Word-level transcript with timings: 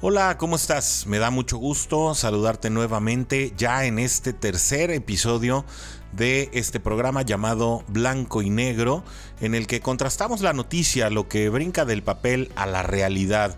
Hola, 0.00 0.38
¿cómo 0.38 0.54
estás? 0.54 1.08
Me 1.08 1.18
da 1.18 1.30
mucho 1.30 1.56
gusto 1.56 2.14
saludarte 2.14 2.70
nuevamente 2.70 3.52
ya 3.56 3.84
en 3.84 3.98
este 3.98 4.32
tercer 4.32 4.92
episodio 4.92 5.64
de 6.12 6.50
este 6.52 6.80
programa 6.80 7.22
llamado 7.22 7.84
Blanco 7.88 8.42
y 8.42 8.50
Negro, 8.50 9.04
en 9.40 9.54
el 9.54 9.66
que 9.66 9.80
contrastamos 9.80 10.40
la 10.40 10.52
noticia, 10.52 11.10
lo 11.10 11.28
que 11.28 11.48
brinca 11.48 11.84
del 11.84 12.02
papel 12.02 12.50
a 12.56 12.66
la 12.66 12.82
realidad. 12.82 13.56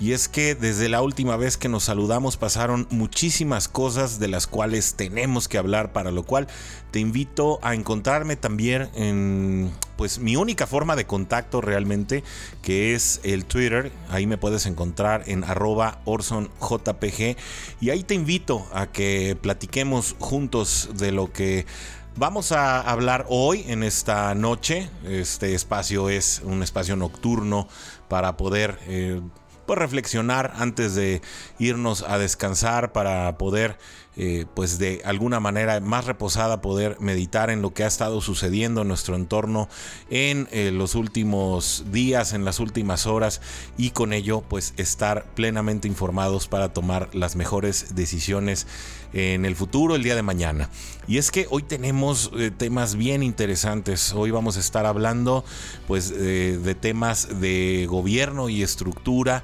Y 0.00 0.12
es 0.12 0.28
que 0.28 0.54
desde 0.54 0.88
la 0.88 1.02
última 1.02 1.36
vez 1.36 1.58
que 1.58 1.68
nos 1.68 1.84
saludamos 1.84 2.38
pasaron 2.38 2.86
muchísimas 2.88 3.68
cosas 3.68 4.18
de 4.18 4.28
las 4.28 4.46
cuales 4.46 4.94
tenemos 4.94 5.46
que 5.46 5.58
hablar, 5.58 5.92
para 5.92 6.10
lo 6.10 6.22
cual 6.22 6.48
te 6.90 7.00
invito 7.00 7.58
a 7.62 7.74
encontrarme 7.74 8.36
también 8.36 8.88
en 8.94 9.70
pues 9.96 10.18
mi 10.18 10.36
única 10.36 10.66
forma 10.66 10.96
de 10.96 11.04
contacto 11.04 11.60
realmente, 11.60 12.24
que 12.62 12.94
es 12.94 13.20
el 13.24 13.44
Twitter. 13.44 13.92
Ahí 14.08 14.26
me 14.26 14.38
puedes 14.38 14.64
encontrar 14.64 15.24
en 15.26 15.44
arroba 15.44 16.00
orsonjpg. 16.06 17.36
Y 17.82 17.90
ahí 17.90 18.02
te 18.02 18.14
invito 18.14 18.66
a 18.72 18.86
que 18.86 19.36
platiquemos 19.38 20.16
juntos 20.18 20.88
de 20.94 21.12
lo 21.12 21.30
que 21.30 21.66
Vamos 22.16 22.52
a 22.52 22.80
hablar 22.80 23.24
hoy 23.28 23.64
en 23.68 23.82
esta 23.82 24.34
noche. 24.34 24.90
Este 25.04 25.54
espacio 25.54 26.10
es 26.10 26.42
un 26.44 26.62
espacio 26.62 26.96
nocturno 26.96 27.68
para 28.08 28.36
poder 28.36 28.78
eh, 28.86 29.20
pues 29.64 29.78
reflexionar 29.78 30.52
antes 30.56 30.96
de 30.96 31.22
irnos 31.60 32.02
a 32.02 32.18
descansar 32.18 32.90
para 32.92 33.38
poder 33.38 33.78
eh, 34.16 34.44
pues 34.54 34.80
de 34.80 35.00
alguna 35.04 35.38
manera 35.38 35.78
más 35.78 36.06
reposada 36.06 36.60
poder 36.60 36.96
meditar 36.98 37.48
en 37.48 37.62
lo 37.62 37.72
que 37.72 37.84
ha 37.84 37.86
estado 37.86 38.20
sucediendo 38.20 38.82
en 38.82 38.88
nuestro 38.88 39.14
entorno 39.14 39.68
en 40.10 40.48
eh, 40.50 40.72
los 40.72 40.96
últimos 40.96 41.84
días, 41.92 42.32
en 42.32 42.44
las 42.44 42.58
últimas 42.58 43.06
horas 43.06 43.40
y 43.78 43.90
con 43.90 44.12
ello 44.12 44.40
pues 44.40 44.74
estar 44.76 45.24
plenamente 45.36 45.86
informados 45.86 46.48
para 46.48 46.72
tomar 46.72 47.14
las 47.14 47.36
mejores 47.36 47.94
decisiones 47.94 48.66
en 49.12 49.44
el 49.44 49.56
futuro, 49.56 49.94
el 49.94 50.02
día 50.02 50.14
de 50.14 50.22
mañana. 50.22 50.70
Y 51.06 51.18
es 51.18 51.30
que 51.30 51.46
hoy 51.50 51.62
tenemos 51.62 52.30
eh, 52.36 52.50
temas 52.56 52.96
bien 52.96 53.22
interesantes. 53.22 54.12
Hoy 54.12 54.30
vamos 54.30 54.56
a 54.56 54.60
estar 54.60 54.86
hablando 54.86 55.44
pues 55.86 56.10
de 56.10 56.74
temas 56.74 57.40
de 57.40 57.86
gobierno 57.88 58.48
y 58.48 58.62
estructura 58.62 59.42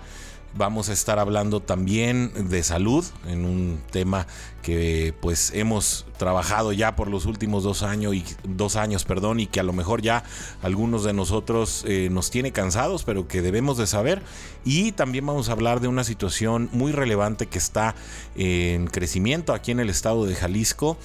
Vamos 0.57 0.89
a 0.89 0.95
estar 0.95 1.19
hablando 1.19 1.61
también 1.61 2.33
de 2.49 2.63
salud 2.63 3.05
en 3.27 3.45
un 3.45 3.79
tema 3.91 4.27
que 4.63 5.13
pues 5.21 5.53
hemos 5.55 6.07
trabajado 6.17 6.73
ya 6.73 6.97
por 6.97 7.09
los 7.09 7.27
últimos 7.27 7.63
dos 7.63 7.83
años 7.83 8.15
y 8.15 8.25
dos 8.43 8.77
años, 8.77 9.05
perdón, 9.05 9.39
y 9.39 9.49
que 9.49 9.61
a 9.61 9.63
lo 9.63 9.75
mejor 9.75 10.01
ya 10.01 10.25
algunos 10.63 11.05
de 11.05 11.13
nosotros 11.13 11.85
eh, 11.87 12.09
nos 12.11 12.31
tiene 12.31 12.53
cansados, 12.53 13.05
pero 13.05 13.29
que 13.29 13.43
debemos 13.43 13.77
de 13.77 13.87
saber. 13.87 14.23
Y 14.65 14.93
también 14.93 15.27
vamos 15.27 15.51
a 15.51 15.53
hablar 15.53 15.81
de 15.81 15.89
una 15.89 16.05
situación 16.05 16.71
muy 16.73 16.91
relevante 16.91 17.47
que 17.47 17.59
está 17.59 17.95
en 18.35 18.87
crecimiento 18.87 19.53
aquí 19.53 19.73
en 19.73 19.81
el 19.81 19.91
estado 19.91 20.25
de 20.25 20.35
Jalisco 20.37 20.97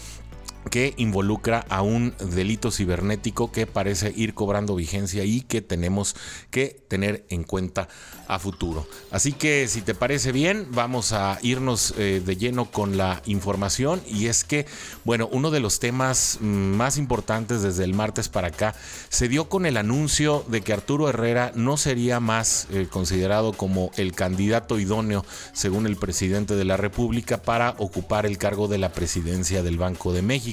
que 0.70 0.94
involucra 0.98 1.66
a 1.70 1.82
un 1.82 2.14
delito 2.34 2.72
cibernético 2.72 3.52
que 3.52 3.68
parece 3.68 4.14
ir 4.16 4.34
cobrando 4.34 4.76
vigencia 4.76 5.24
y 5.24 5.42
que 5.42 5.62
tenemos 5.62 6.16
que 6.50 6.82
tener 6.88 7.26
en 7.30 7.44
cuenta 7.44 7.88
a 8.28 8.40
futuro. 8.40 8.88
Así 9.12 9.34
que 9.34 9.68
si 9.68 9.82
te 9.82 9.94
parece 9.94 10.32
bien, 10.32 10.68
vamos 10.72 11.12
a 11.12 11.38
irnos 11.42 11.94
eh, 11.98 12.22
de 12.26 12.38
lleno 12.38 12.72
con 12.72 12.96
la 12.96 13.22
información 13.26 14.02
y 14.08 14.28
es 14.28 14.44
que, 14.46 14.66
bueno, 15.04 15.28
uno 15.32 15.52
de 15.52 15.60
los 15.60 15.80
temas 15.80 16.38
mm, 16.40 16.46
más 16.46 16.98
importantes 16.98 17.62
desde 17.62 17.84
el 17.84 17.94
martes 17.94 18.30
para 18.30 18.48
acá 18.48 18.74
se 19.10 19.28
dio 19.28 19.50
con 19.50 19.66
el 19.66 19.76
anuncio 19.76 20.46
de 20.48 20.62
que 20.62 20.72
Arturo 20.72 21.10
Herrera 21.10 21.52
no 21.56 21.76
sería 21.76 22.20
más 22.20 22.68
eh, 22.72 22.88
considerado 22.90 23.52
como 23.54 23.92
el 23.98 24.14
candidato 24.14 24.80
idóneo, 24.80 25.26
según 25.54 25.86
el 25.86 25.98
presidente 25.98 26.56
de 26.56 26.66
la 26.66 26.78
República, 26.78 27.42
para 27.42 27.76
ocupar 27.80 28.26
el 28.26 28.38
cargo 28.38 28.68
de 28.68 28.78
la 28.78 28.94
presidencia 28.94 29.64
del 29.64 29.78
Banco 29.78 30.14
de 30.14 30.22
México. 30.22 30.51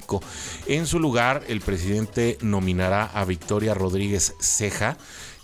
En 0.66 0.86
su 0.86 0.98
lugar, 0.98 1.44
el 1.48 1.60
presidente 1.60 2.38
nominará 2.40 3.04
a 3.04 3.24
Victoria 3.24 3.74
Rodríguez 3.74 4.34
Ceja 4.40 4.96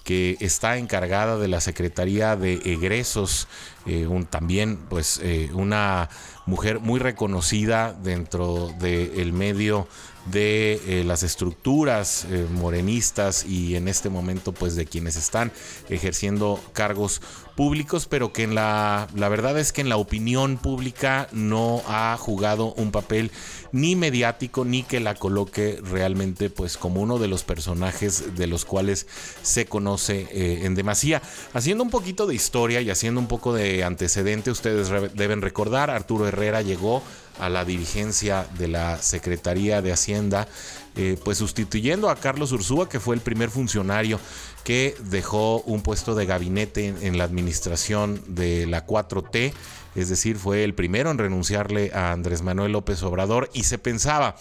que 0.04 0.36
está 0.40 0.76
encargada 0.76 1.38
de 1.38 1.48
la 1.48 1.62
Secretaría 1.62 2.36
de 2.36 2.60
Egresos, 2.64 3.48
eh, 3.86 4.06
también 4.28 4.76
pues 4.76 5.18
eh, 5.22 5.50
una 5.54 6.10
mujer 6.46 6.80
muy 6.80 7.00
reconocida 7.00 7.92
dentro 7.92 8.68
del 8.78 9.32
medio 9.32 9.88
de 10.26 10.80
eh, 10.86 11.04
las 11.04 11.22
estructuras 11.22 12.26
morenistas 12.52 13.44
y 13.44 13.76
en 13.76 13.88
este 13.88 14.08
momento 14.08 14.52
pues 14.52 14.74
de 14.74 14.86
quienes 14.86 15.16
están 15.16 15.52
ejerciendo 15.90 16.58
cargos 16.72 17.20
públicos, 17.54 18.06
pero 18.06 18.32
que 18.32 18.42
en 18.42 18.54
la, 18.54 19.08
la 19.14 19.28
verdad 19.28 19.58
es 19.58 19.72
que 19.72 19.80
en 19.80 19.88
la 19.88 19.96
opinión 19.96 20.56
pública 20.56 21.28
no 21.32 21.82
ha 21.86 22.16
jugado 22.18 22.72
un 22.74 22.90
papel 22.90 23.30
ni 23.72 23.96
mediático 23.96 24.64
ni 24.64 24.82
que 24.82 25.00
la 25.00 25.14
coloque 25.14 25.80
realmente 25.82 26.50
pues 26.50 26.76
como 26.76 27.00
uno 27.00 27.18
de 27.18 27.28
los 27.28 27.42
personajes 27.42 28.36
de 28.36 28.46
los 28.46 28.64
cuales 28.64 29.06
se 29.42 29.66
conoce 29.66 30.28
eh, 30.30 30.60
en 30.64 30.74
demasía. 30.74 31.22
Haciendo 31.52 31.82
un 31.82 31.90
poquito 31.90 32.26
de 32.26 32.34
historia 32.34 32.80
y 32.80 32.90
haciendo 32.90 33.20
un 33.20 33.26
poco 33.26 33.52
de 33.52 33.84
antecedente, 33.84 34.50
ustedes 34.50 34.90
deben 35.14 35.42
recordar, 35.42 35.90
Arturo 35.90 36.26
Herrera 36.34 36.62
llegó 36.62 37.02
a 37.40 37.48
la 37.48 37.64
dirigencia 37.64 38.46
de 38.58 38.68
la 38.68 38.98
Secretaría 38.98 39.82
de 39.82 39.92
Hacienda, 39.92 40.46
eh, 40.94 41.18
pues 41.24 41.38
sustituyendo 41.38 42.10
a 42.10 42.16
Carlos 42.16 42.52
Ursúa, 42.52 42.88
que 42.88 43.00
fue 43.00 43.16
el 43.16 43.22
primer 43.22 43.50
funcionario 43.50 44.20
que 44.62 44.94
dejó 45.00 45.62
un 45.62 45.82
puesto 45.82 46.14
de 46.14 46.26
gabinete 46.26 46.94
en 47.00 47.18
la 47.18 47.24
administración 47.24 48.22
de 48.28 48.66
la 48.66 48.86
4T 48.86 49.52
es 49.94 50.08
decir, 50.08 50.36
fue 50.36 50.64
el 50.64 50.74
primero 50.74 51.10
en 51.10 51.18
renunciarle 51.18 51.92
a 51.94 52.12
Andrés 52.12 52.42
Manuel 52.42 52.72
López 52.72 53.02
Obrador 53.02 53.48
y 53.52 53.64
se 53.64 53.78
pensaba 53.78 54.36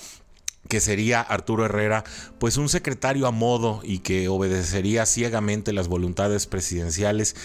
que 0.70 0.80
sería 0.80 1.22
Arturo 1.22 1.66
Herrera, 1.66 2.04
pues 2.40 2.58
un 2.58 2.70
secretario 2.70 3.28
a 3.28 3.32
modo 3.32 3.82
y 3.84 4.00
que 4.00 4.30
obedecería 4.30 5.06
ciegamente 5.06 5.74
las 5.74 5.88
voluntades 5.88 6.48
presidenciales 6.48 7.36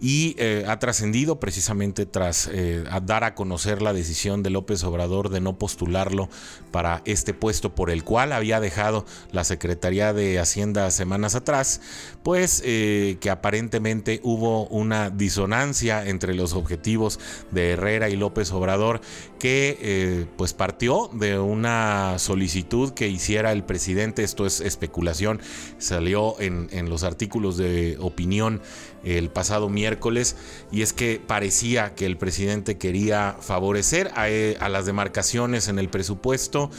y 0.00 0.34
eh, 0.38 0.64
ha 0.66 0.78
trascendido 0.78 1.38
precisamente 1.38 2.06
tras 2.06 2.48
eh, 2.50 2.84
dar 3.04 3.24
a 3.24 3.34
conocer 3.34 3.82
la 3.82 3.92
decisión 3.92 4.42
de 4.42 4.50
López 4.50 4.82
Obrador 4.84 5.28
de 5.28 5.40
no 5.40 5.58
postularlo 5.58 6.28
para 6.70 7.02
este 7.04 7.34
puesto 7.34 7.74
por 7.74 7.90
el 7.90 8.04
cual 8.04 8.32
había 8.32 8.58
dejado 8.58 9.04
la 9.30 9.44
Secretaría 9.44 10.12
de 10.12 10.40
Hacienda 10.40 10.90
semanas 10.90 11.34
atrás, 11.34 11.80
pues 12.22 12.62
eh, 12.64 13.18
que 13.20 13.30
aparentemente 13.30 14.20
hubo 14.24 14.66
una 14.68 15.10
disonancia 15.10 16.06
entre 16.06 16.34
los 16.34 16.54
objetivos 16.54 17.20
de 17.50 17.72
Herrera 17.72 18.08
y 18.08 18.16
López 18.16 18.50
Obrador 18.50 19.00
que 19.38 20.26
pues 20.36 20.52
partió 20.52 21.10
de 21.12 21.38
una 21.38 22.18
solicitud 22.18 22.62
que 22.94 23.08
hiciera 23.08 23.52
el 23.52 23.64
presidente, 23.64 24.22
esto 24.22 24.46
es 24.46 24.60
especulación, 24.60 25.40
salió 25.78 26.40
en, 26.40 26.88
los 26.88 27.02
artículos 27.02 27.58
de 27.58 27.96
opinión 28.00 28.62
el 29.04 29.28
pasado 29.28 29.68
miércoles 29.68 30.36
y 30.70 30.80
es 30.80 30.94
que 30.94 31.20
parecía 31.24 31.94
que 31.94 32.06
el 32.06 32.16
presidente 32.16 32.78
quería 32.78 33.36
favorecer 33.40 34.10
a, 34.14 34.30
eh, 34.30 34.56
las 34.70 34.86
demarcaciones 34.86 35.68
en 35.68 35.78
el 35.78 35.90
presupuesto 35.90 36.70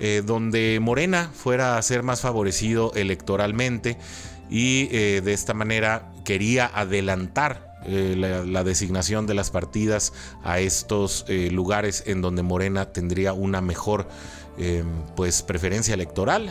eh, 0.00 0.22
donde 0.26 0.78
Morena 0.80 1.30
fuera 1.32 1.78
a 1.78 1.82
ser 1.82 2.02
más 2.02 2.20
favorecido 2.20 2.92
electoralmente 2.94 3.96
y 4.50 4.88
eh, 4.90 5.22
de 5.24 5.32
esta 5.32 5.54
manera 5.54 6.10
quería 6.24 6.66
adelantar 6.66 7.67
la, 7.86 8.64
designación 8.64 9.26
de 9.26 9.34
las 9.34 9.50
partidas 9.50 10.12
a 10.42 10.58
estos 10.58 11.24
lugares 11.28 12.04
en 12.06 12.22
donde 12.22 12.42
Morena 12.42 12.92
tendría 12.92 13.32
una 13.32 13.60
mejor 13.60 14.08
Em, 14.60 14.86
pues 15.14 15.42
preferencia 15.42 15.94
electoral, 15.94 16.50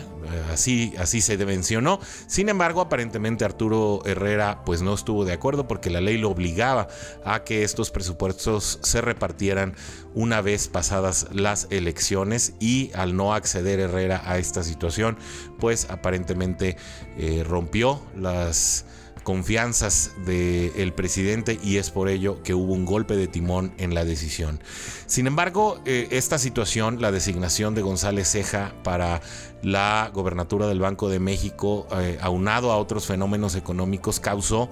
así, 0.49 0.93
así 0.97 1.19
se 1.19 1.37
mencionó. 1.45 1.99
Sin 2.27 2.47
embargo, 2.47 2.79
aparentemente 2.79 3.43
Arturo 3.43 3.99
Herrera 4.05 4.63
pues 4.63 4.81
no 4.81 4.93
estuvo 4.93 5.25
de 5.25 5.33
acuerdo 5.33 5.67
porque 5.67 5.90
la 5.90 5.99
ley 5.99 6.17
lo 6.17 6.29
obligaba 6.29 6.87
a 7.25 7.43
que 7.43 7.63
estos 7.63 7.91
presupuestos 7.91 8.79
se 8.81 9.02
repartieran 9.02 9.75
una 10.13 10.40
vez 10.40 10.69
pasadas 10.69 11.28
las 11.34 11.67
elecciones 11.69 12.53
y 12.61 12.91
al 12.93 13.13
no 13.13 13.34
acceder 13.34 13.81
Herrera 13.81 14.22
a 14.23 14.37
esta 14.37 14.63
situación, 14.63 15.17
pues 15.59 15.90
aparentemente 15.90 16.78
eh, 17.17 17.43
rompió 17.46 18.02
las 18.16 18.85
confianzas 19.28 20.14
del 20.26 20.94
presidente 20.94 21.59
y 21.62 21.76
es 21.76 21.91
por 21.91 22.08
ello 22.08 22.41
que 22.44 22.53
hubo 22.53 22.72
un 22.72 22.85
golpe 22.85 23.18
de 23.18 23.28
timón 23.28 23.74
en 23.78 23.94
la 23.94 24.06
decisión. 24.06 24.62
Sin 25.06 25.28
embargo, 25.28 25.82
eh, 25.84 26.08
esta 26.12 26.38
situación, 26.38 27.02
la 27.02 27.12
designación 27.12 27.76
de 27.76 27.82
González 27.82 28.32
Ceja 28.32 28.74
para 28.85 29.20
la 29.62 30.12
gobernatura 30.14 30.68
del 30.68 30.79
Banco 30.79 31.09
de 31.09 31.20
México, 31.20 31.90
eh, 32.00 32.18
aunado 32.22 32.72
a 32.72 32.78
otros 32.78 33.06
fenómenos 33.06 33.56
económicos, 33.56 34.22
causó 34.22 34.70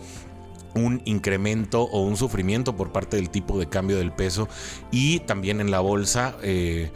un 0.74 1.02
incremento 1.04 1.82
o 1.82 2.04
un 2.04 2.16
sufrimiento 2.16 2.78
por 2.78 2.94
parte 2.94 3.18
del 3.18 3.30
tipo 3.30 3.60
de 3.60 3.68
cambio 3.68 3.98
del 3.98 4.14
peso 4.14 4.48
y 4.90 5.20
también 5.20 5.60
en 5.60 5.70
la 5.70 5.82
bolsa. 5.82 6.38
Eh, 6.44 6.92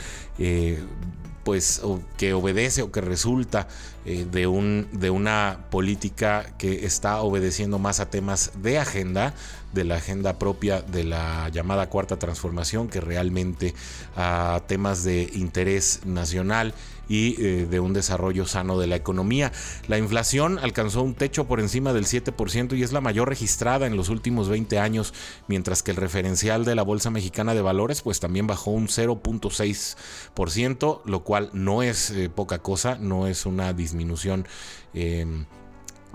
pues 1.44 1.82
que 2.18 2.34
obedece 2.34 2.82
o 2.82 2.92
que 2.92 3.02
resulta 3.02 3.68
eh, 4.06 4.26
de, 4.30 4.48
un, 4.48 4.88
de 4.92 5.10
una 5.10 5.66
política 5.70 6.54
que 6.58 6.86
está 6.86 7.22
obedeciendo 7.22 7.80
más 7.80 8.00
a 8.00 8.10
temas 8.10 8.52
de 8.62 8.78
agenda, 8.78 9.34
de 9.72 9.86
la 9.86 9.96
agenda 9.96 10.38
propia 10.38 10.82
de 10.82 11.04
la 11.04 11.50
llamada 11.50 11.90
cuarta 11.90 12.20
transformación, 12.20 12.90
que 12.90 13.02
realmente 13.02 13.74
a 14.16 14.62
temas 14.68 15.04
de 15.04 15.30
interés 15.34 16.02
nacional 16.06 16.74
y 17.08 17.42
eh, 17.42 17.66
de 17.70 17.80
un 17.80 17.94
desarrollo 17.94 18.46
sano 18.46 18.78
de 18.80 18.88
la 18.88 18.96
economía. 18.96 19.52
La 19.88 19.98
inflación 19.98 20.60
alcanzó 20.60 21.04
un 21.04 21.16
techo 21.16 21.48
por 21.48 21.60
encima 21.60 21.94
del 21.94 22.06
7% 22.06 22.78
y 22.78 22.84
es 22.84 22.92
la 22.92 23.02
mayor 23.02 23.30
registrada 23.30 23.88
en 23.88 23.98
los 23.98 24.10
últimos 24.10 24.50
20 24.50 24.78
años, 24.80 25.14
mientras 25.48 25.84
que 25.84 25.92
el 25.92 25.98
referencial 25.98 26.66
de 26.66 26.76
la 26.76 26.84
Bolsa 26.84 27.10
Mexicana 27.10 27.54
de 27.54 27.62
Valores 27.62 28.02
pues 28.02 28.20
también 28.20 28.48
bajó 28.48 28.72
un 28.72 28.88
0.6%, 28.88 31.02
lo 31.06 31.24
cual 31.24 31.50
no 31.54 31.84
es 31.84 32.12
eh, 32.12 32.30
poca 32.30 32.60
cosa, 32.60 32.98
no 33.00 33.28
es 33.28 33.46
una 33.46 33.74
disminución 33.74 33.93
em, 34.94 35.46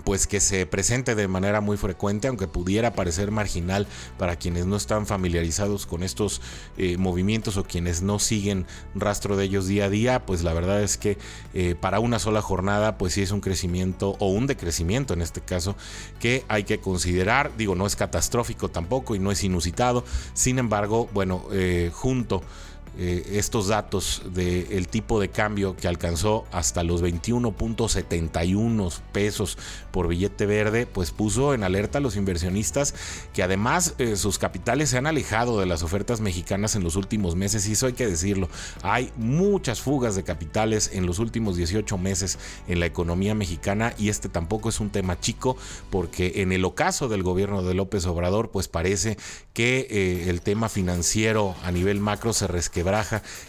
pues 0.03 0.27
que 0.27 0.39
se 0.39 0.65
presente 0.65 1.15
de 1.15 1.27
manera 1.27 1.61
muy 1.61 1.77
frecuente, 1.77 2.27
aunque 2.27 2.47
pudiera 2.47 2.93
parecer 2.93 3.31
marginal 3.31 3.87
para 4.17 4.37
quienes 4.37 4.65
no 4.65 4.75
están 4.75 5.05
familiarizados 5.05 5.85
con 5.85 6.03
estos 6.03 6.41
eh, 6.77 6.97
movimientos 6.97 7.57
o 7.57 7.63
quienes 7.63 8.01
no 8.01 8.19
siguen 8.19 8.65
rastro 8.95 9.35
de 9.35 9.45
ellos 9.45 9.67
día 9.67 9.85
a 9.85 9.89
día, 9.89 10.25
pues 10.25 10.43
la 10.43 10.53
verdad 10.53 10.81
es 10.81 10.97
que 10.97 11.17
eh, 11.53 11.75
para 11.79 11.99
una 11.99 12.19
sola 12.19 12.41
jornada, 12.41 12.97
pues 12.97 13.13
sí 13.13 13.21
es 13.21 13.31
un 13.31 13.41
crecimiento 13.41 14.15
o 14.19 14.29
un 14.29 14.47
decrecimiento 14.47 15.13
en 15.13 15.21
este 15.21 15.41
caso 15.41 15.75
que 16.19 16.43
hay 16.47 16.63
que 16.63 16.79
considerar. 16.79 17.51
Digo, 17.57 17.75
no 17.75 17.85
es 17.85 17.95
catastrófico 17.95 18.69
tampoco 18.69 19.15
y 19.15 19.19
no 19.19 19.31
es 19.31 19.43
inusitado. 19.43 20.03
Sin 20.33 20.59
embargo, 20.59 21.09
bueno, 21.13 21.43
eh, 21.51 21.91
junto 21.93 22.41
eh, 22.97 23.31
estos 23.33 23.67
datos 23.67 24.23
del 24.33 24.87
tipo 24.87 25.19
de 25.19 25.29
cambio 25.29 25.75
que 25.75 25.87
alcanzó 25.87 26.45
hasta 26.51 26.83
los 26.83 27.03
21.71 27.03 28.99
pesos 29.11 29.57
por 29.91 30.07
billete 30.07 30.45
verde, 30.45 30.85
pues 30.85 31.11
puso 31.11 31.53
en 31.53 31.63
alerta 31.63 31.99
a 31.99 32.01
los 32.01 32.15
inversionistas 32.15 32.93
que 33.33 33.43
además 33.43 33.95
eh, 33.97 34.15
sus 34.15 34.37
capitales 34.37 34.89
se 34.89 34.97
han 34.97 35.07
alejado 35.07 35.59
de 35.59 35.65
las 35.65 35.83
ofertas 35.83 36.21
mexicanas 36.21 36.75
en 36.75 36.83
los 36.83 36.95
últimos 36.95 37.35
meses 37.35 37.67
y 37.67 37.73
eso 37.73 37.87
hay 37.87 37.93
que 37.93 38.07
decirlo. 38.07 38.49
Hay 38.81 39.11
muchas 39.17 39.81
fugas 39.81 40.15
de 40.15 40.23
capitales 40.23 40.91
en 40.93 41.05
los 41.05 41.19
últimos 41.19 41.55
18 41.55 41.97
meses 41.97 42.37
en 42.67 42.79
la 42.79 42.85
economía 42.85 43.35
mexicana 43.35 43.93
y 43.97 44.09
este 44.09 44.29
tampoco 44.29 44.69
es 44.69 44.79
un 44.79 44.89
tema 44.89 45.19
chico 45.19 45.57
porque 45.89 46.41
en 46.41 46.51
el 46.51 46.65
ocaso 46.65 47.07
del 47.07 47.23
gobierno 47.23 47.63
de 47.63 47.73
López 47.73 48.05
Obrador 48.05 48.51
pues 48.51 48.67
parece 48.67 49.17
que 49.53 49.87
eh, 49.89 50.29
el 50.29 50.41
tema 50.41 50.69
financiero 50.69 51.55
a 51.63 51.71
nivel 51.71 51.99
macro 51.99 52.33
se 52.33 52.47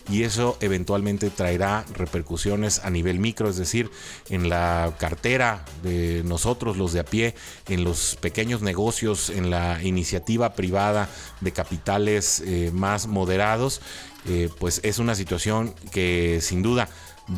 y 0.09 0.23
eso 0.23 0.57
eventualmente 0.61 1.31
traerá 1.31 1.85
repercusiones 1.95 2.81
a 2.85 2.91
nivel 2.91 3.19
micro, 3.19 3.49
es 3.49 3.57
decir, 3.57 3.91
en 4.29 4.49
la 4.49 4.95
cartera 4.99 5.65
de 5.83 6.23
nosotros 6.25 6.77
los 6.77 6.93
de 6.93 7.01
a 7.01 7.05
pie, 7.05 7.35
en 7.69 7.85
los 7.85 8.17
pequeños 8.21 8.63
negocios, 8.63 9.31
en 9.31 9.51
la 9.51 9.83
iniciativa 9.83 10.55
privada 10.55 11.09
de 11.41 11.53
capitales 11.53 12.43
eh, 12.45 12.71
más 12.73 13.07
moderados, 13.07 13.81
eh, 14.27 14.49
pues 14.59 14.81
es 14.85 14.99
una 14.99 15.15
situación 15.15 15.75
que 15.93 16.41
sin 16.43 16.63
duda 16.63 16.89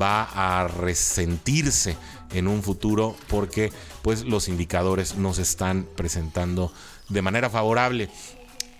va 0.00 0.22
a 0.34 0.68
resentirse 0.68 1.96
en 2.32 2.48
un 2.48 2.62
futuro 2.62 3.14
porque 3.28 3.72
pues 4.02 4.24
los 4.24 4.48
indicadores 4.48 5.16
nos 5.16 5.38
están 5.38 5.86
presentando 5.96 6.72
de 7.08 7.22
manera 7.22 7.50
favorable. 7.50 8.08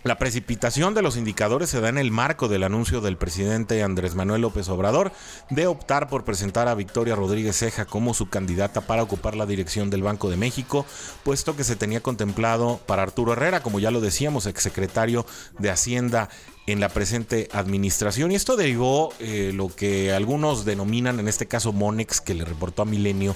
La 0.05 0.19
precipitación 0.19 0.95
de 0.95 1.03
los 1.03 1.17
indicadores 1.17 1.71
se 1.71 1.81
da 1.81 1.89
en 1.89 1.97
el 1.97 2.11
marco 2.11 2.49
del 2.49 2.65
anuncio 2.65 3.01
del 3.01 3.17
presidente 3.17 3.85
Andrés 3.85 4.17
Manuel 4.17 4.43
López 4.43 4.69
Obrador 4.69 5.13
de 5.49 5.69
optar 5.69 6.09
por 6.09 6.25
presentar 6.25 6.67
a 6.67 6.75
Victoria 6.75 7.15
Rodríguez 7.15 7.57
Ceja 7.57 7.85
como 7.85 8.13
su 8.13 8.29
candidata 8.29 8.81
para 8.81 9.05
ocupar 9.05 9.37
la 9.37 9.47
dirección 9.47 9.91
del 9.91 10.03
Banco 10.03 10.29
de 10.29 10.37
México, 10.37 10.85
puesto 11.23 11.55
que 11.55 11.63
se 11.63 11.77
tenía 11.77 12.01
contemplado 12.01 12.81
para 12.85 13.05
Arturo 13.05 13.35
Herrera, 13.35 13.63
como 13.63 13.79
ya 13.79 13.93
lo 13.93 14.01
decíamos, 14.01 14.47
exsecretario 14.47 15.25
de 15.61 15.71
Hacienda 15.71 16.29
en 16.67 16.81
la 16.81 16.89
presente 16.89 17.49
administración. 17.53 18.31
Y 18.31 18.37
esto 18.37 18.57
derivó 18.57 19.13
eh, 19.19 19.53
lo 19.55 19.69
que 19.69 20.13
algunos 20.13 20.65
denominan, 20.65 21.19
en 21.19 21.29
este 21.29 21.47
caso 21.47 21.73
Monex, 21.73 22.21
que 22.21 22.35
le 22.35 22.45
reportó 22.45 22.83
a 22.83 22.85
Milenio, 22.85 23.35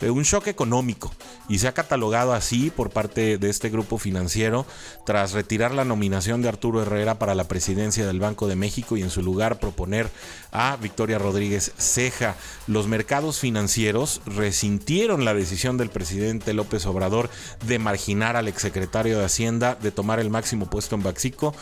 eh, 0.00 0.10
un 0.10 0.24
shock 0.24 0.48
económico. 0.48 1.12
Y 1.48 1.58
se 1.58 1.68
ha 1.68 1.72
catalogado 1.72 2.32
así 2.32 2.70
por 2.70 2.90
parte 2.90 3.38
de 3.38 3.50
este 3.50 3.68
grupo 3.68 3.98
financiero 3.98 4.66
tras 5.06 5.32
retirar 5.32 5.72
la 5.72 5.84
nominación 5.84 6.42
de 6.42 6.48
Arturo 6.48 6.82
Herrera 6.82 7.18
para 7.18 7.34
la 7.34 7.46
presidencia 7.46 8.06
del 8.06 8.18
Banco 8.18 8.48
de 8.48 8.56
México 8.56 8.96
y 8.96 9.02
en 9.02 9.10
su 9.10 9.22
lugar 9.22 9.60
proponer 9.60 10.08
a 10.50 10.76
Victoria 10.76 11.18
Rodríguez 11.18 11.72
Ceja. 11.78 12.34
Los 12.66 12.88
mercados 12.88 13.38
financieros 13.38 14.20
resintieron 14.26 15.24
la 15.24 15.34
decisión 15.34 15.76
del 15.76 15.90
presidente 15.90 16.54
López 16.54 16.86
Obrador 16.86 17.30
de 17.66 17.78
marginar 17.78 18.36
al 18.36 18.48
exsecretario 18.48 19.18
de 19.18 19.24
Hacienda 19.24 19.76
de 19.80 19.92
tomar 19.92 20.18
el 20.18 20.30
máximo 20.30 20.66
puesto 20.66 20.96
en 20.96 21.02
Baxico. 21.02 21.54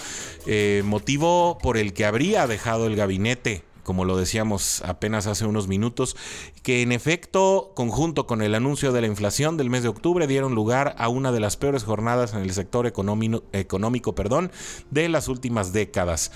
Eh, 0.46 0.82
motivo 1.02 1.58
por 1.60 1.78
el 1.78 1.94
que 1.94 2.04
habría 2.04 2.46
dejado 2.46 2.86
el 2.86 2.94
gabinete 2.94 3.64
como 3.82 4.04
lo 4.04 4.16
decíamos 4.16 4.80
apenas 4.86 5.26
hace 5.26 5.44
unos 5.44 5.66
minutos, 5.66 6.14
que 6.62 6.82
en 6.82 6.92
efecto, 6.92 7.72
conjunto 7.74 8.28
con 8.28 8.40
el 8.40 8.54
anuncio 8.54 8.92
de 8.92 9.00
la 9.00 9.08
inflación 9.08 9.56
del 9.56 9.70
mes 9.70 9.82
de 9.82 9.88
octubre, 9.88 10.28
dieron 10.28 10.54
lugar 10.54 10.94
a 10.98 11.08
una 11.08 11.32
de 11.32 11.40
las 11.40 11.56
peores 11.56 11.82
jornadas 11.82 12.32
en 12.34 12.42
el 12.42 12.52
sector 12.52 12.86
económico, 12.86 14.14
perdón, 14.14 14.52
de 14.92 15.08
las 15.08 15.26
últimas 15.26 15.72
décadas. 15.72 16.30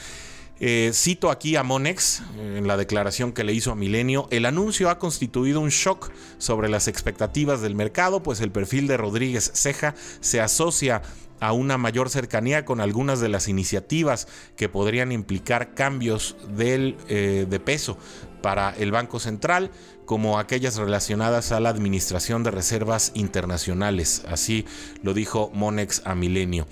Eh, 0.59 0.91
cito 0.95 1.31
aquí 1.31 1.55
a 1.55 1.63
Monex 1.63 2.23
en 2.37 2.67
la 2.67 2.77
declaración 2.77 3.33
que 3.33 3.45
le 3.45 3.53
hizo 3.53 3.71
a 3.71 3.77
Milenio. 3.77 4.27
El 4.31 4.47
anuncio 4.47 4.91
ha 4.91 4.99
constituido 4.99 5.61
un 5.61 5.69
shock 5.69 6.11
sobre 6.39 6.69
las 6.69 6.89
expectativas 6.89 7.61
del 7.61 7.77
mercado, 7.77 8.25
pues 8.25 8.41
el 8.41 8.51
perfil 8.51 8.89
de 8.89 8.97
Rodríguez 8.97 9.53
Ceja 9.55 9.95
se 10.21 10.41
asocia 10.41 11.03
a 11.41 11.53
una 11.53 11.79
mayor 11.79 12.11
cercanía 12.11 12.65
con 12.65 12.81
algunas 12.81 13.21
de 13.21 13.29
las 13.29 13.49
iniciativas 13.49 14.29
que 14.57 14.69
podrían 14.69 15.13
implicar 15.13 15.75
cambios 15.75 16.37
del, 16.57 16.97
eh, 17.09 17.47
de 17.49 17.61
peso 17.61 17.99
para 18.43 18.71
el 18.77 18.93
Banco 18.93 19.19
Central, 19.19 19.71
como 20.05 20.39
aquellas 20.39 20.77
relacionadas 20.77 21.53
a 21.53 21.61
la 21.61 21.69
administración 21.69 22.45
de 22.45 22.53
reservas 22.53 23.11
internacionales. 23.15 24.23
Así 24.29 24.65
lo 25.03 25.15
dijo 25.15 25.51
Monex 25.53 26.03
a 26.05 26.15
Milenio. 26.15 26.67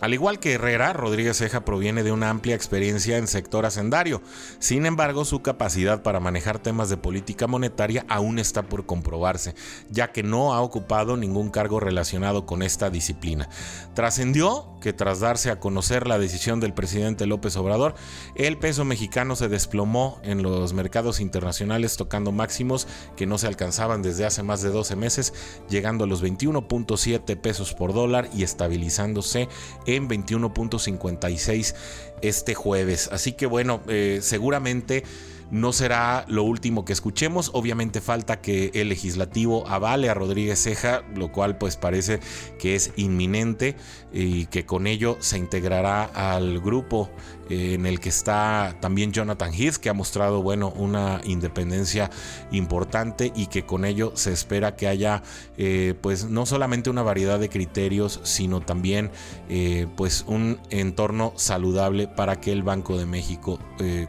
Al 0.00 0.14
igual 0.14 0.38
que 0.38 0.52
Herrera, 0.52 0.92
Rodríguez 0.92 1.38
Ceja 1.38 1.64
proviene 1.64 2.04
de 2.04 2.12
una 2.12 2.30
amplia 2.30 2.54
experiencia 2.54 3.18
en 3.18 3.26
sector 3.26 3.66
hacendario. 3.66 4.22
Sin 4.60 4.86
embargo, 4.86 5.24
su 5.24 5.42
capacidad 5.42 6.04
para 6.04 6.20
manejar 6.20 6.60
temas 6.60 6.88
de 6.88 6.96
política 6.96 7.48
monetaria 7.48 8.06
aún 8.08 8.38
está 8.38 8.62
por 8.62 8.86
comprobarse, 8.86 9.56
ya 9.90 10.12
que 10.12 10.22
no 10.22 10.54
ha 10.54 10.60
ocupado 10.60 11.16
ningún 11.16 11.50
cargo 11.50 11.80
relacionado 11.80 12.46
con 12.46 12.62
esta 12.62 12.90
disciplina. 12.90 13.48
Trascendió 13.94 14.68
que 14.80 14.92
tras 14.92 15.18
darse 15.18 15.50
a 15.50 15.58
conocer 15.58 16.06
la 16.06 16.20
decisión 16.20 16.60
del 16.60 16.74
presidente 16.74 17.26
López 17.26 17.56
Obrador, 17.56 17.96
el 18.36 18.56
peso 18.56 18.84
mexicano 18.84 19.34
se 19.34 19.48
desplomó 19.48 20.20
en 20.22 20.44
los 20.44 20.74
mercados 20.74 21.18
internacionales 21.18 21.96
tocando 21.96 22.30
máximos 22.30 22.86
que 23.16 23.26
no 23.26 23.36
se 23.36 23.48
alcanzaban 23.48 24.02
desde 24.02 24.24
hace 24.24 24.44
más 24.44 24.62
de 24.62 24.70
12 24.70 24.94
meses, 24.94 25.34
llegando 25.68 26.04
a 26.04 26.06
los 26.06 26.22
21.7 26.22 27.36
pesos 27.36 27.74
por 27.74 27.92
dólar 27.92 28.30
y 28.32 28.44
estabilizándose 28.44 29.48
en 29.96 30.08
21.56 30.08 31.74
este 32.22 32.54
jueves. 32.54 33.08
Así 33.12 33.32
que 33.32 33.46
bueno, 33.46 33.80
eh, 33.88 34.18
seguramente 34.22 35.04
no 35.50 35.72
será 35.72 36.24
lo 36.28 36.42
último 36.42 36.84
que 36.84 36.92
escuchemos. 36.92 37.50
Obviamente 37.54 38.00
falta 38.00 38.40
que 38.40 38.70
el 38.74 38.90
legislativo 38.90 39.66
avale 39.66 40.10
a 40.10 40.14
Rodríguez 40.14 40.62
Ceja, 40.62 41.02
lo 41.14 41.32
cual 41.32 41.56
pues 41.56 41.76
parece 41.76 42.20
que 42.58 42.74
es 42.74 42.92
inminente 42.96 43.76
y 44.12 44.46
que 44.46 44.66
con 44.66 44.86
ello 44.86 45.16
se 45.20 45.38
integrará 45.38 46.04
al 46.04 46.60
grupo 46.60 47.10
en 47.48 47.86
el 47.86 48.00
que 48.00 48.08
está 48.08 48.76
también 48.80 49.12
Jonathan 49.12 49.52
Heath, 49.52 49.76
que 49.76 49.88
ha 49.88 49.94
mostrado 49.94 50.42
bueno 50.42 50.72
una 50.76 51.20
independencia 51.24 52.10
importante 52.50 53.32
y 53.34 53.46
que 53.46 53.64
con 53.64 53.84
ello 53.84 54.12
se 54.14 54.32
espera 54.32 54.76
que 54.76 54.88
haya 54.88 55.22
eh, 55.56 55.94
pues 56.00 56.26
no 56.26 56.46
solamente 56.46 56.90
una 56.90 57.02
variedad 57.02 57.38
de 57.38 57.48
criterios, 57.48 58.20
sino 58.24 58.60
también 58.60 59.10
eh, 59.48 59.86
pues 59.96 60.24
un 60.26 60.60
entorno 60.70 61.32
saludable 61.36 62.08
para 62.08 62.40
que 62.40 62.52
el 62.52 62.62
Banco 62.62 62.98
de 62.98 63.06
México 63.06 63.58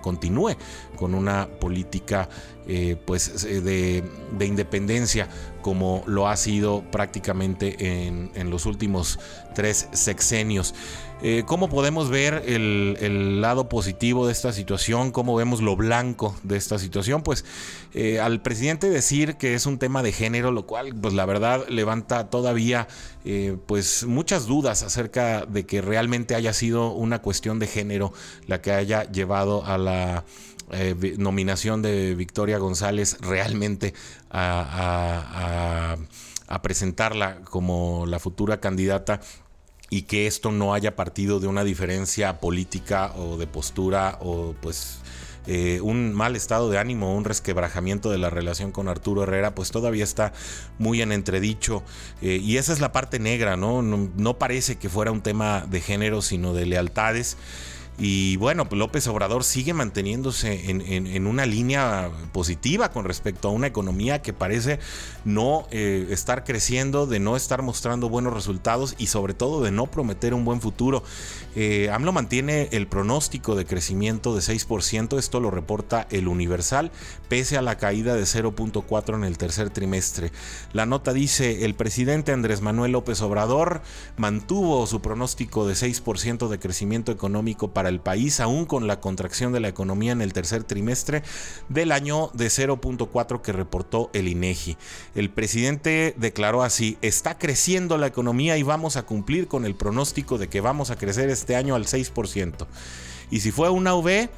continúe 0.01 0.55
con 0.95 1.13
una 1.15 1.47
política 1.59 2.27
eh, 2.71 2.97
pues 3.03 3.45
eh, 3.45 3.61
de, 3.61 4.45
independencia 4.45 5.27
como 5.63 6.03
lo 6.05 6.27
ha 6.27 6.37
sido 6.37 6.83
prácticamente 6.91 8.05
en, 8.05 8.49
los 8.51 8.67
últimos 8.67 9.17
tres 9.55 9.87
sexenios. 9.91 10.75
Eh, 11.21 11.43
¿Cómo 11.45 11.67
podemos 11.67 12.09
ver 12.09 12.43
el, 12.47 13.41
lado 13.41 13.67
positivo 13.67 14.25
de 14.25 14.31
esta 14.31 14.53
situación? 14.53 15.11
¿Cómo 15.11 15.35
vemos 15.35 15.61
lo 15.61 15.75
blanco 15.75 16.35
de 16.43 16.57
esta 16.57 16.79
situación? 16.79 17.23
Pues 17.23 17.43
al 18.21 18.41
presidente 18.41 18.89
decir 18.89 19.35
que 19.35 19.53
es 19.53 19.65
un 19.65 19.79
tema 19.79 20.03
de 20.03 20.11
género, 20.11 20.51
lo 20.51 20.65
cual 20.65 20.95
pues 20.95 21.13
la 21.13 21.25
verdad 21.25 21.67
levanta 21.67 22.29
todavía 22.29 22.87
pues 23.65 24.05
muchas 24.05 24.45
dudas 24.45 24.83
acerca 24.83 25.45
de 25.45 25.65
que 25.65 25.81
realmente 25.81 26.35
haya 26.35 26.53
sido 26.53 26.91
una 26.91 27.21
cuestión 27.21 27.59
de 27.59 27.67
género 27.67 28.13
la 28.47 28.61
que 28.61 28.71
haya 28.71 29.03
llevado 29.11 29.65
a 29.65 29.77
la 29.77 30.23
eh, 30.71 31.15
nominación 31.17 31.81
de 31.81 32.13
Victoria 32.13 32.59
González 32.59 33.17
realmente 33.21 33.95
a, 34.29 35.97
presentarla 36.61 37.41
como 37.43 38.05
la 38.05 38.19
futura 38.19 38.59
candidata 38.59 39.21
y 39.89 40.03
que 40.03 40.27
esto 40.27 40.51
no 40.51 40.73
haya 40.73 40.95
partido 40.95 41.39
de 41.39 41.47
una 41.47 41.63
diferencia 41.63 42.39
política 42.39 43.13
o 43.15 43.37
de 43.37 43.47
postura 43.47 44.17
o 44.21 44.53
pues 44.61 44.99
eh, 45.47 45.81
un 45.81 46.13
mal 46.13 46.35
estado 46.35 46.69
de 46.69 46.77
ánimo, 46.77 47.15
un 47.15 47.25
resquebrajamiento 47.25 48.11
de 48.11 48.19
la 48.19 48.29
relación 48.29 48.71
con 48.71 48.87
Arturo 48.87 49.23
Herrera, 49.23 49.55
pues 49.55 49.71
todavía 49.71 50.03
está 50.03 50.31
muy 50.77 51.01
en 51.01 51.11
entredicho. 51.11 51.81
Eh, 52.21 52.39
y 52.43 52.57
esa 52.57 52.71
es 52.71 52.79
la 52.79 52.91
parte 52.91 53.17
negra, 53.17 53.57
¿no? 53.57 53.81
¿no? 53.81 54.37
parece 54.37 54.77
que 54.77 54.89
fuera 54.89 55.11
un 55.11 55.21
tema 55.21 55.65
de 55.67 55.81
género, 55.81 56.21
sino 56.21 56.53
de 56.53 56.67
lealtades. 56.67 57.35
Y 57.99 58.37
bueno, 58.37 58.65
López 58.71 59.07
Obrador 59.07 59.43
sigue 59.43 59.73
manteniéndose 59.73 60.71
en, 60.71 61.27
una 61.27 61.45
línea 61.45 62.09
positiva 62.31 62.91
con 62.91 63.03
respecto 63.03 63.49
a 63.49 63.51
una 63.51 63.67
economía 63.67 64.21
que 64.21 64.31
parece 64.31 64.79
no 65.25 65.67
eh, 65.69 66.07
estar 66.09 66.45
creciendo, 66.45 67.07
de 67.07 67.19
no 67.19 67.35
estar 67.35 67.61
mostrando 67.61 68.07
buenos 68.07 68.33
resultados 68.33 68.95
y 68.97 69.07
sobre 69.07 69.33
todo 69.33 69.61
de 69.61 69.71
no 69.71 69.87
prometer 69.87 70.33
un 70.33 70.45
buen 70.45 70.61
futuro. 70.61 71.03
Eh, 71.55 71.89
AMLO 71.91 72.13
mantiene 72.13 72.69
el 72.71 72.87
pronóstico 72.87 73.55
de 73.55 73.65
crecimiento 73.65 74.33
de 74.33 74.41
6%, 74.41 75.17
esto 75.17 75.41
lo 75.41 75.51
reporta 75.51 76.07
el 76.09 76.29
Universal, 76.29 76.91
pese 77.27 77.57
a 77.57 77.61
la 77.61 77.77
caída 77.77 78.15
de 78.15 78.23
0.4 78.23 79.15
en 79.15 79.25
el 79.25 79.37
tercer 79.37 79.71
trimestre. 79.71 80.31
La 80.71 80.85
nota 80.85 81.11
dice, 81.11 81.65
el 81.65 81.75
presidente 81.75 82.31
Andrés 82.31 82.61
Manuel 82.61 82.93
López 82.93 83.19
Obrador 83.21 83.81
mantuvo 84.15 84.87
su 84.87 85.01
pronóstico 85.01 85.67
de 85.67 85.73
6% 85.73 86.47
de 86.47 86.59
crecimiento 86.59 87.11
económico 87.11 87.73
el 87.89 87.99
país, 87.99 88.39
aún 88.39 88.65
con 88.65 88.87
la 88.87 88.99
contracción 88.99 89.51
de 89.51 89.59
la 89.59 89.67
economía 89.67 90.11
en 90.11 90.21
el 90.21 90.33
tercer 90.33 90.63
trimestre 90.63 91.23
del 91.67 91.91
año 91.91 92.31
de 92.33 92.47
0.4 92.47 93.41
que 93.41 93.51
reportó 93.51 94.09
el 94.13 94.27
INEGI. 94.27 94.77
El 95.15 95.29
presidente 95.29 96.13
declaró 96.17 96.63
así, 96.63 96.97
está 97.01 97.37
creciendo 97.37 97.97
la 97.97 98.07
economía 98.07 98.57
y 98.57 98.63
vamos 98.63 98.95
a 98.97 99.03
cumplir 99.03 99.47
con 99.47 99.65
el 99.65 99.75
pronóstico 99.75 100.37
de 100.37 100.47
que 100.47 100.61
vamos 100.61 100.91
a 100.91 100.97
crecer 100.97 101.29
este 101.29 101.55
año 101.55 101.75
al 101.75 101.85
6%. 101.85 102.67
Y 103.31 103.41
si 103.41 103.51
fue 103.51 103.69
una 103.69 103.95
V, 103.95 104.29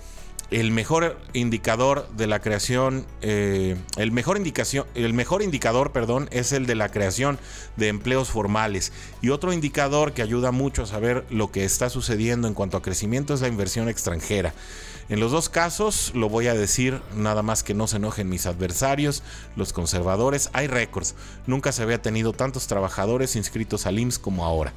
el 0.52 0.72
mejor 0.72 1.18
indicador 1.32 2.10
de 2.10 2.28
la 2.28 2.42
creación, 2.42 3.08
eh, 3.22 3.78
el, 3.96 4.12
mejor 4.12 4.36
indicación, 4.36 4.86
el 4.96 5.14
mejor 5.14 5.42
indicador, 5.42 5.94
perdón, 5.94 6.28
es 6.32 6.52
el 6.52 6.66
de 6.66 6.76
la 6.76 6.90
creación 6.90 7.40
de 7.78 7.88
empleos 7.88 8.30
formales. 8.30 8.92
Y 9.22 9.30
otro 9.30 9.54
indicador 9.54 10.12
que 10.12 10.22
ayuda 10.22 10.52
mucho 10.52 10.84
a 10.84 10.88
saber 10.88 11.26
lo 11.30 11.52
que 11.52 11.64
está 11.64 11.90
sucediendo 11.90 12.50
en 12.50 12.54
cuanto 12.54 12.76
a 12.76 12.82
crecimiento 12.82 13.34
es 13.34 13.40
la 13.40 13.48
inversión 13.48 13.88
extranjera. 13.88 14.54
En 15.08 15.22
los 15.22 15.32
dos 15.32 15.48
casos, 15.48 16.12
lo 16.16 16.28
voy 16.28 16.48
a 16.48 16.54
decir, 16.54 17.02
nada 17.16 17.44
más 17.44 17.64
que 17.64 17.74
no 17.74 17.88
se 17.88 17.98
enojen 17.98 18.30
mis 18.30 18.46
adversarios, 18.46 19.24
los 19.56 19.72
conservadores, 19.72 20.50
hay 20.52 20.68
récords. 20.68 21.16
Nunca 21.48 21.72
se 21.72 21.84
había 21.84 22.02
tenido 22.02 22.34
tantos 22.34 22.68
trabajadores 22.68 23.38
inscritos 23.38 23.86
al 23.86 24.00
IMSS 24.00 24.20
como 24.20 24.46
ahora. 24.46 24.74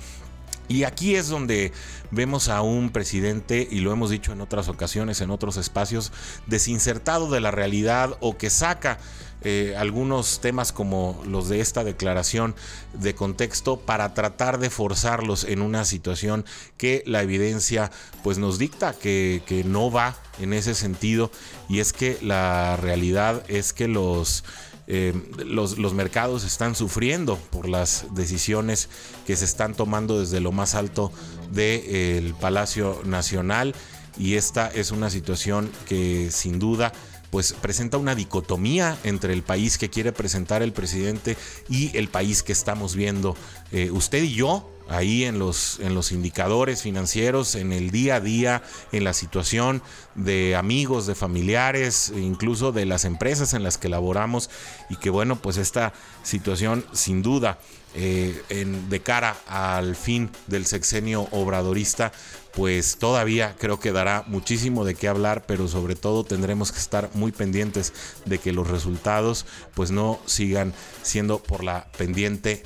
Y 0.69 0.85
aquí 0.85 1.15
es 1.15 1.29
donde 1.29 1.73
vemos 2.11 2.49
a 2.49 2.63
un 2.63 2.91
presidente, 2.91 3.67
y 3.71 3.81
lo 3.81 3.93
hemos 3.93 4.11
dicho 4.11 4.33
en 4.33 4.41
otras 4.41 4.69
ocasiones, 4.69 5.21
en 5.21 5.31
otros 5.31 5.57
espacios, 5.57 6.13
desinsertado 6.47 7.31
de 7.31 7.41
la 7.41 7.51
realidad 7.51 8.17
o 8.21 8.39
que 8.39 8.51
saca 8.51 8.99
eh, 9.47 9.75
algunos 9.77 10.41
temas 10.41 10.73
como 10.73 11.23
los 11.27 11.51
de 11.51 11.61
esta 11.61 11.85
declaración 11.85 12.55
de 12.95 13.15
contexto 13.15 13.79
para 13.79 14.15
tratar 14.15 14.59
de 14.59 14.71
forzarlos 14.71 15.45
en 15.45 15.61
una 15.61 15.85
situación 15.85 16.47
que 16.79 17.03
la 17.07 17.21
evidencia 17.21 17.91
pues 18.23 18.39
nos 18.39 18.59
dicta 18.59 18.95
que, 18.95 19.43
que 19.45 19.63
no 19.63 19.91
va 19.91 20.17
en 20.41 20.55
ese 20.55 20.75
sentido. 20.75 21.31
Y 21.69 21.81
es 21.81 21.93
que 21.93 22.17
la 22.23 22.79
realidad 22.79 23.45
es 23.49 23.75
que 23.75 23.87
los 23.87 24.45
eh, 24.87 25.15
los, 25.45 25.79
mercados 25.95 26.45
están 26.45 26.75
sufriendo 26.75 27.37
por 27.51 27.69
las 27.69 28.07
decisiones 28.15 28.89
que 29.27 29.37
se 29.37 29.45
están 29.45 29.75
tomando 29.75 30.21
desde 30.21 30.41
lo 30.41 30.53
más 30.53 30.75
alto 30.75 31.13
del 31.53 32.35
Palacio 32.35 33.01
Nacional. 33.05 33.75
Y 34.19 34.35
esta 34.35 34.69
es 34.69 34.91
una 34.91 35.11
situación 35.11 35.71
que 35.87 36.31
sin 36.31 36.59
duda 36.59 36.93
pues 37.31 37.53
presenta 37.53 37.97
una 37.97 38.15
dicotomía 38.15 38.97
entre 39.03 39.33
el 39.33 39.43
país 39.43 39.77
que 39.77 39.91
quiere 39.91 40.13
presentar 40.13 40.63
el 40.63 40.73
presidente 40.73 41.37
y 41.69 41.97
el 41.97 42.09
país 42.09 42.45
que 42.45 42.53
estamos 42.53 42.95
viendo 42.95 43.37
eh, 43.73 43.91
usted 43.91 44.23
y 44.23 44.35
yo 44.35 44.71
ahí 44.89 45.25
en 45.25 45.39
los, 45.39 45.79
en 45.81 45.95
los 45.95 46.13
indicadores 46.13 46.83
financieros, 46.83 47.55
en 47.55 47.73
el 47.73 47.91
día 47.91 48.17
a 48.17 48.21
día, 48.21 48.63
en 48.93 49.05
la 49.05 49.13
situación 49.13 49.83
de 50.15 50.57
amigos, 50.57 51.07
de 51.07 51.15
familiares, 51.15 52.13
incluso 52.17 52.73
de 52.73 52.85
las 52.87 53.05
empresas 53.05 53.55
en 53.55 53.63
las 53.63 53.79
que 53.79 53.89
laboramos. 53.89 54.51
Y 54.91 54.97
que 54.97 55.11
bueno, 55.11 55.37
pues 55.37 55.57
esta 55.57 55.93
situación 56.23 56.85
sin 56.93 57.23
duda 57.23 57.59
eh, 57.97 58.67
de 58.89 59.01
cara 59.03 59.37
al 59.47 59.95
fin 59.95 60.31
del 60.49 60.67
sexenio 60.67 61.29
obradorista, 61.31 62.13
pues 62.53 62.97
todavía 62.97 63.55
creo 63.59 63.79
que 63.79 63.93
dará 63.93 64.25
muchísimo 64.27 64.85
de 64.85 64.95
qué 64.95 65.07
hablar, 65.07 65.45
pero 65.47 65.69
sobre 65.69 65.95
todo 65.95 66.25
tendremos 66.25 66.73
que 66.73 66.79
estar 66.79 67.11
muy 67.15 67.31
pendientes 67.31 67.93
de 68.25 68.39
que 68.39 68.53
los 68.53 68.69
resultados 68.69 69.47
pues 69.75 69.91
no 69.91 70.21
sigan 70.27 70.73
siendo 71.03 71.39
por 71.41 71.63
la 71.63 71.87
pendiente 71.97 72.65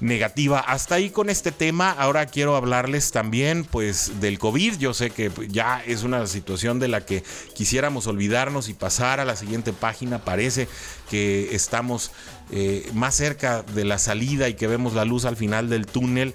negativa. 0.00 0.60
Hasta 0.60 0.96
ahí 0.96 1.10
con 1.10 1.30
este 1.30 1.52
tema. 1.52 1.90
Ahora 1.90 2.26
quiero 2.26 2.56
hablarles 2.56 3.10
también 3.10 3.64
pues 3.64 4.20
del 4.20 4.38
COVID. 4.38 4.78
Yo 4.78 4.94
sé 4.94 5.10
que 5.10 5.30
ya 5.48 5.82
es 5.86 6.02
una 6.02 6.26
situación 6.26 6.78
de 6.78 6.88
la 6.88 7.04
que 7.04 7.22
quisiéramos 7.54 8.06
olvidarnos 8.06 8.68
y 8.68 8.74
pasar 8.74 9.20
a 9.20 9.24
la 9.24 9.36
siguiente 9.36 9.72
página. 9.72 10.24
Parece 10.24 10.68
que 11.10 11.54
estamos 11.54 12.12
eh, 12.50 12.88
más 12.94 13.14
cerca 13.14 13.62
de 13.62 13.84
la 13.84 13.98
salida 13.98 14.48
y 14.48 14.54
que 14.54 14.66
vemos 14.66 14.94
la 14.94 15.04
luz 15.04 15.24
al 15.24 15.36
final 15.36 15.68
del 15.68 15.86
túnel. 15.86 16.34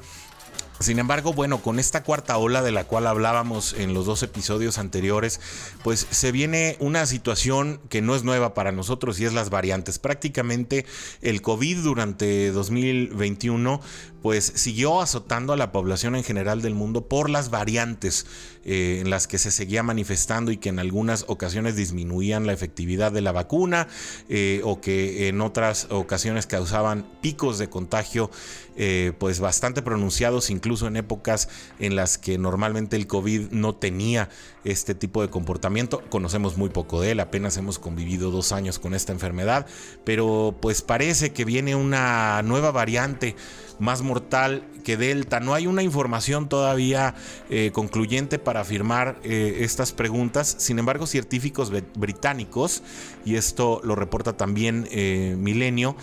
Sin 0.80 1.00
embargo, 1.00 1.34
bueno, 1.34 1.62
con 1.62 1.80
esta 1.80 2.04
cuarta 2.04 2.38
ola 2.38 2.62
de 2.62 2.72
la 2.72 2.84
cual 2.84 3.08
hablábamos 3.08 3.74
en 3.74 3.94
los 3.94 4.06
dos 4.06 4.24
episodios 4.24 4.78
anteriores, 4.78 5.40
pues 5.84 6.08
se 6.10 6.32
viene 6.32 6.76
una 6.80 7.06
situación 7.06 7.80
que 7.90 8.02
no 8.02 8.16
es 8.16 8.24
nueva 8.24 8.54
para 8.54 8.72
nosotros 8.72 9.20
y 9.20 9.26
es 9.26 9.34
las 9.34 9.50
variantes. 9.50 10.00
Prácticamente 10.00 10.86
el 11.22 11.42
COVID 11.42 11.84
durante 11.84 12.52
2021 12.52 13.82
pues 14.24 14.54
siguió 14.56 15.02
azotando 15.02 15.52
a 15.52 15.58
la 15.58 15.74
población 15.74 16.16
en 16.16 16.24
general 16.24 16.62
del 16.62 16.74
mundo 16.74 17.10
por 17.10 17.30
las 17.30 17.50
variantes 17.50 18.26
eh, 18.64 19.00
en 19.02 19.10
las 19.10 19.28
que 19.28 19.38
se 19.38 19.52
seguía 19.52 19.84
manifestando 19.84 20.50
y 20.50 20.58
que 20.58 20.70
en 20.70 20.80
algunas 20.80 21.26
ocasiones 21.28 21.76
disminuían 21.76 22.48
la 22.48 22.54
efectividad 22.54 23.12
de 23.12 23.20
la 23.20 23.34
vacuna 23.34 23.90
eh, 24.30 24.62
o 24.64 24.80
que 24.80 25.28
en 25.28 25.42
otras 25.42 25.88
ocasiones 25.90 26.48
causaban 26.48 27.06
picos 27.22 27.58
de 27.58 27.70
contagio 27.70 28.32
eh, 28.76 29.12
pues 29.20 29.40
bastante 29.40 29.84
pronunciados, 29.84 30.50
incluso 30.50 30.88
en 30.88 30.96
épocas 30.96 31.48
en 31.78 31.96
las 31.96 32.18
que 32.18 32.38
normalmente 32.38 32.96
el 32.96 33.06
COVID 33.06 33.52
no 33.52 33.76
tenía 33.76 34.30
este 34.64 34.96
tipo 34.96 35.22
de 35.22 35.30
comportamiento. 35.30 36.02
Conocemos 36.10 36.58
muy 36.58 36.70
poco 36.70 37.02
de 37.02 37.12
él, 37.12 37.20
apenas 37.20 37.58
hemos 37.58 37.78
convivido 37.78 38.32
dos 38.32 38.52
años 38.52 38.80
con 38.80 38.96
esta 38.96 39.12
enfermedad, 39.12 39.68
pero 40.06 40.56
pues 40.60 40.82
parece 40.82 41.34
que 41.34 41.46
viene 41.46 41.76
una 41.76 42.42
nueva 42.44 42.72
variante 42.72 43.36
más 43.84 44.02
mortal 44.02 44.64
que 44.84 44.98
Delta. 44.98 45.40
No 45.40 45.54
hay 45.54 45.68
una 45.68 45.84
información 45.84 46.50
todavía 46.50 47.14
eh, 47.50 47.72
concluyente 47.74 48.40
para 48.40 48.62
afirmar 48.62 49.20
eh, 49.24 49.58
estas 49.60 49.92
preguntas. 49.92 50.56
Sin 50.58 50.80
embargo, 50.80 51.06
científicos 51.06 51.72
británicos, 51.96 52.82
y 53.26 53.36
esto 53.36 53.82
lo 53.84 53.96
reporta 53.96 54.34
también 54.34 54.88
eh, 54.92 55.36
Milenio, 55.38 55.96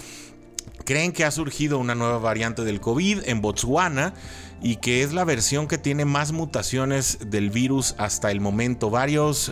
creen 0.85 1.13
que 1.13 1.25
ha 1.25 1.31
surgido 1.31 1.79
una 1.79 1.95
nueva 1.95 2.19
variante 2.19 2.63
del 2.63 2.81
COVID 2.81 3.23
en 3.25 3.41
Botswana 3.41 4.15
y 4.63 4.77
que 4.77 5.03
es 5.03 5.15
la 5.15 5.25
versión 5.25 5.69
que 5.69 5.79
tiene 5.79 6.05
más 6.05 6.33
mutaciones 6.33 7.19
del 7.31 7.49
virus 7.49 7.95
hasta 7.97 8.31
el 8.31 8.41
momento. 8.41 8.91
Varias 8.91 9.51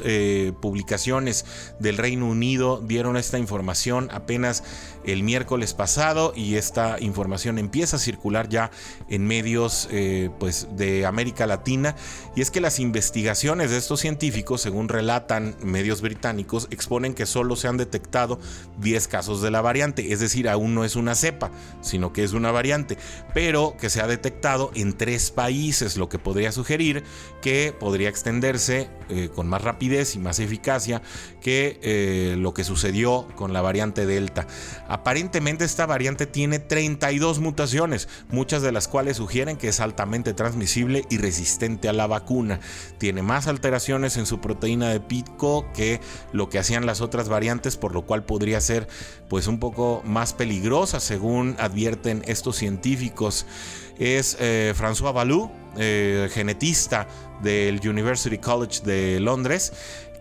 publicaciones 0.60 1.46
del 1.78 1.96
Reino 1.96 2.26
Unido 2.26 2.82
dieron 2.86 3.16
esta 3.16 3.38
información 3.38 4.10
apenas 4.12 4.64
el 5.12 5.22
miércoles 5.22 5.74
pasado 5.74 6.32
y 6.36 6.56
esta 6.56 7.00
información 7.00 7.58
empieza 7.58 7.96
a 7.96 7.98
circular 7.98 8.48
ya 8.48 8.70
en 9.08 9.26
medios 9.26 9.88
eh, 9.90 10.30
pues 10.38 10.68
de 10.76 11.06
América 11.06 11.46
Latina. 11.46 11.96
Y 12.36 12.40
es 12.40 12.50
que 12.50 12.60
las 12.60 12.78
investigaciones 12.78 13.70
de 13.70 13.78
estos 13.78 14.00
científicos, 14.00 14.60
según 14.60 14.88
relatan 14.88 15.56
medios 15.62 16.00
británicos, 16.00 16.68
exponen 16.70 17.14
que 17.14 17.26
solo 17.26 17.56
se 17.56 17.68
han 17.68 17.76
detectado 17.76 18.38
10 18.78 19.08
casos 19.08 19.42
de 19.42 19.50
la 19.50 19.60
variante, 19.60 20.12
es 20.12 20.20
decir, 20.20 20.48
aún 20.48 20.74
no 20.74 20.84
es 20.84 20.96
una 20.96 21.14
cepa, 21.14 21.50
sino 21.80 22.12
que 22.12 22.24
es 22.24 22.32
una 22.32 22.50
variante, 22.50 22.98
pero 23.34 23.76
que 23.78 23.90
se 23.90 24.00
ha 24.00 24.06
detectado 24.06 24.70
en 24.74 24.96
tres 24.96 25.30
países, 25.30 25.96
lo 25.96 26.08
que 26.08 26.18
podría 26.18 26.52
sugerir 26.52 27.02
que 27.40 27.74
podría 27.78 28.08
extenderse 28.08 28.88
eh, 29.08 29.30
con 29.34 29.48
más 29.48 29.62
rapidez 29.62 30.14
y 30.14 30.18
más 30.18 30.38
eficacia 30.38 31.02
que 31.40 31.78
eh, 31.82 32.36
lo 32.38 32.54
que 32.54 32.64
sucedió 32.64 33.26
con 33.36 33.52
la 33.52 33.60
variante 33.60 34.06
Delta. 34.06 34.46
Aparentemente 34.88 35.64
esta 35.64 35.86
variante 35.86 36.26
tiene 36.26 36.58
32 36.58 37.38
mutaciones, 37.38 38.08
muchas 38.28 38.62
de 38.62 38.72
las 38.72 38.88
cuales 38.88 39.16
sugieren 39.16 39.56
que 39.56 39.68
es 39.68 39.80
altamente 39.80 40.34
transmisible 40.34 41.04
y 41.10 41.18
resistente 41.18 41.88
a 41.88 41.92
la 41.92 42.06
vacuna. 42.06 42.60
Tiene 42.98 43.22
más 43.22 43.46
alteraciones 43.46 44.16
en 44.16 44.26
su 44.26 44.40
proteína 44.40 44.88
de 44.88 45.00
pico 45.00 45.66
que 45.74 46.00
lo 46.32 46.48
que 46.48 46.58
hacían 46.58 46.86
las 46.86 47.00
otras 47.00 47.28
variantes, 47.28 47.76
por 47.76 47.94
lo 47.94 48.02
cual 48.02 48.24
podría 48.24 48.60
ser 48.60 48.88
pues 49.28 49.46
un 49.46 49.58
poco 49.58 50.02
más 50.04 50.32
peligrosa 50.32 51.00
según 51.00 51.56
advierten 51.58 52.22
estos 52.26 52.56
científicos 52.56 53.46
es 53.98 54.36
eh, 54.40 54.74
François 54.76 55.12
Balou, 55.12 55.50
eh, 55.78 56.28
genetista 56.32 57.08
del 57.42 57.80
University 57.86 58.38
College 58.38 58.80
de 58.84 59.20
Londres, 59.20 59.72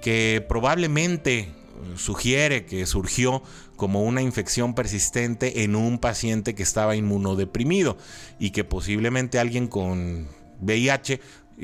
que 0.02 0.46
probablemente 0.48 1.50
sugiere 1.96 2.66
que 2.66 2.86
surgió 2.86 3.44
como 3.76 4.04
una 4.04 4.22
infección 4.22 4.74
persistente 4.74 5.64
en 5.64 5.76
un 5.76 6.00
paciente 6.00 6.56
que 6.56 6.64
estaba 6.64 6.96
inmunodeprimido 6.96 7.98
y 8.40 8.50
que 8.50 8.64
posiblemente 8.64 9.40
alguien 9.40 9.68
con 9.68 10.28
VIH 10.62 11.22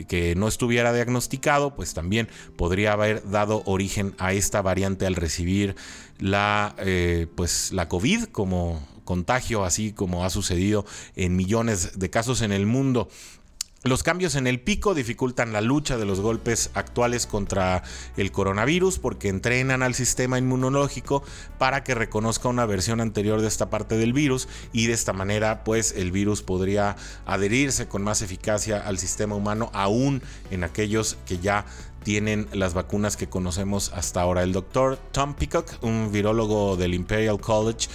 que 0.07 0.33
no 0.35 0.47
estuviera 0.47 0.91
diagnosticado, 0.91 1.75
pues 1.75 1.93
también 1.93 2.27
podría 2.57 2.93
haber 2.93 3.29
dado 3.29 3.61
origen 3.65 4.15
a 4.17 4.33
esta 4.33 4.61
variante 4.61 5.05
al 5.05 5.15
recibir 5.15 5.75
la, 6.19 6.75
eh, 6.79 7.27
pues, 7.35 7.71
la 7.71 7.87
COVID 7.87 8.25
como 8.25 8.85
contagio, 9.03 9.65
así 9.65 9.91
como 9.91 10.25
ha 10.25 10.29
sucedido 10.29 10.85
en 11.15 11.35
millones 11.35 11.99
de 11.99 12.09
casos 12.09 12.41
en 12.41 12.51
el 12.51 12.65
mundo. 12.65 13.07
Los 13.83 14.01
cambios 14.01 14.35
en 14.35 14.47
el 14.47 14.61
pico 14.61 14.93
dificultan 14.93 15.51
la 15.51 15.59
lucha 15.59 15.97
de 15.97 16.05
los 16.05 16.21
golpes 16.21 16.71
actuales 16.73 17.27
contra 17.27 17.83
el 18.15 18.31
coronavirus 18.31 18.97
porque 18.97 19.27
entrenan 19.27 19.83
al 19.83 19.93
sistema 19.93 20.37
inmunológico 20.37 21.21
para 21.57 21.83
que 21.83 21.93
reconozca 21.93 22.47
una 22.47 22.65
versión 22.65 23.01
anterior 23.01 23.41
de 23.41 23.49
esta 23.49 23.69
parte 23.69 23.97
del 23.97 24.13
virus 24.13 24.47
y 24.71 24.87
de 24.87 24.93
esta 24.93 25.11
manera 25.11 25.65
pues 25.65 25.95
el 25.97 26.13
virus 26.13 26.43
podría 26.43 26.95
adherirse 27.25 27.89
con 27.89 28.03
más 28.03 28.21
eficacia 28.21 28.79
al 28.79 28.99
sistema 28.99 29.35
humano 29.35 29.69
aún 29.73 30.21
en 30.49 30.63
aquellos 30.63 31.17
que 31.25 31.39
ya 31.39 31.65
tienen 32.03 32.47
las 32.53 32.73
vacunas 32.73 33.17
que 33.17 33.27
conocemos 33.27 33.91
hasta 33.93 34.21
ahora. 34.21 34.43
El 34.43 34.53
doctor 34.53 34.97
Tom 35.11 35.33
Peacock, 35.33 35.71
un 35.81 36.11
virólogo 36.11 36.77
del 36.77 36.93
Imperial 36.93 37.39
College, 37.39 37.87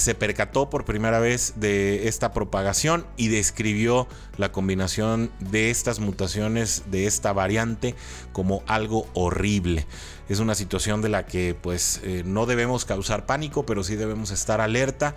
se 0.00 0.14
percató 0.14 0.70
por 0.70 0.86
primera 0.86 1.20
vez 1.20 1.54
de 1.56 2.08
esta 2.08 2.32
propagación 2.32 3.06
y 3.18 3.28
describió 3.28 4.08
la 4.38 4.50
combinación 4.50 5.30
de 5.40 5.70
estas 5.70 6.00
mutaciones, 6.00 6.84
de 6.90 7.06
esta 7.06 7.34
variante, 7.34 7.94
como 8.32 8.62
algo 8.66 9.06
horrible. 9.12 9.86
Es 10.30 10.38
una 10.38 10.54
situación 10.54 11.02
de 11.02 11.10
la 11.10 11.26
que 11.26 11.54
pues 11.54 12.00
eh, 12.02 12.22
no 12.24 12.46
debemos 12.46 12.86
causar 12.86 13.26
pánico, 13.26 13.66
pero 13.66 13.84
sí 13.84 13.94
debemos 13.94 14.30
estar 14.30 14.62
alerta. 14.62 15.16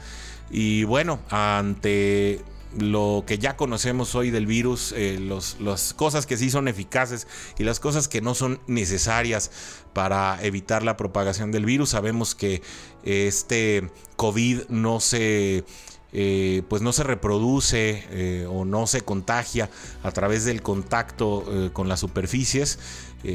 Y 0.51 0.83
bueno, 0.83 1.19
ante 1.29 2.41
lo 2.77 3.23
que 3.25 3.37
ya 3.37 3.55
conocemos 3.55 4.15
hoy 4.15 4.31
del 4.31 4.45
virus, 4.45 4.93
eh, 4.95 5.19
las 5.59 5.93
cosas 5.93 6.25
que 6.25 6.37
sí 6.37 6.49
son 6.49 6.67
eficaces 6.67 7.27
y 7.57 7.63
las 7.63 7.79
cosas 7.79 8.07
que 8.07 8.21
no 8.21 8.35
son 8.35 8.59
necesarias 8.67 9.51
para 9.93 10.43
evitar 10.43 10.83
la 10.83 10.97
propagación 10.97 11.51
del 11.51 11.65
virus. 11.65 11.89
Sabemos 11.89 12.35
que 12.35 12.61
este 13.03 13.89
COVID 14.15 14.69
no 14.69 14.99
se... 14.99 15.65
Eh, 16.15 16.61
pues 16.69 16.83
no 16.83 16.93
se 16.93 17.01
reproduce 17.01 18.03
eh, 18.11 18.45
o 18.47 18.65
no 18.65 18.85
se 18.85 19.01
contagia 19.01 19.71
a 20.03 20.11
través 20.11 20.45
del 20.45 20.61
contacto 20.61 21.71
con 21.73 21.89
las 21.89 22.01
superficies. 22.01 22.77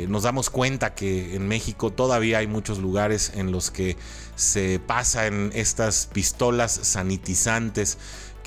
nos 0.07 0.23
damos 0.23 0.49
cuenta 0.49 0.95
que 0.95 1.35
en 1.35 1.49
México 1.49 1.91
todavía 1.91 2.39
hay 2.39 2.47
muchos 2.47 2.79
lugares 2.79 3.33
en 3.35 3.51
los 3.51 3.73
que 3.73 3.97
se 4.37 4.79
pasan 4.79 5.51
estas 5.55 6.07
pistolas 6.07 6.71
sanitizantes 6.71 7.99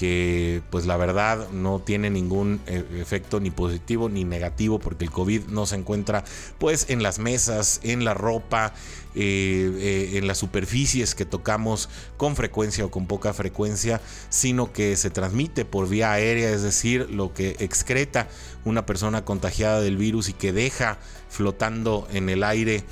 que 0.01 0.63
pues 0.71 0.87
la 0.87 0.97
verdad 0.97 1.51
no 1.51 1.77
tiene 1.77 2.09
ningún 2.09 2.59
eh, 2.65 2.83
efecto 2.97 3.39
ni 3.39 3.51
positivo 3.51 4.09
ni 4.09 4.23
negativo 4.23 4.79
porque 4.79 5.05
el 5.05 5.11
COVID 5.11 5.43
no 5.49 5.67
se 5.67 5.75
encuentra 5.75 6.23
pues 6.57 6.87
en 6.89 7.03
las 7.03 7.19
mesas, 7.19 7.79
en 7.83 8.03
la 8.03 8.15
ropa, 8.15 8.73
eh, 9.13 9.71
eh, 9.77 10.17
en 10.17 10.25
las 10.25 10.39
superficies 10.39 11.13
que 11.13 11.23
tocamos 11.25 11.87
con 12.17 12.35
frecuencia 12.35 12.83
o 12.83 12.89
con 12.89 13.05
poca 13.05 13.31
frecuencia, 13.31 14.01
sino 14.29 14.73
que 14.73 14.97
se 14.97 15.11
transmite 15.11 15.65
por 15.65 15.87
vía 15.87 16.13
aérea, 16.13 16.49
es 16.49 16.63
decir, 16.63 17.07
lo 17.11 17.35
que 17.35 17.55
excreta 17.59 18.27
una 18.65 18.87
persona 18.87 19.23
contagiada 19.23 19.81
del 19.81 19.97
virus 19.97 20.29
y 20.29 20.33
que 20.33 20.51
deja 20.51 20.97
flotando 21.29 22.07
en 22.11 22.29
el 22.29 22.43
aire 22.43 22.83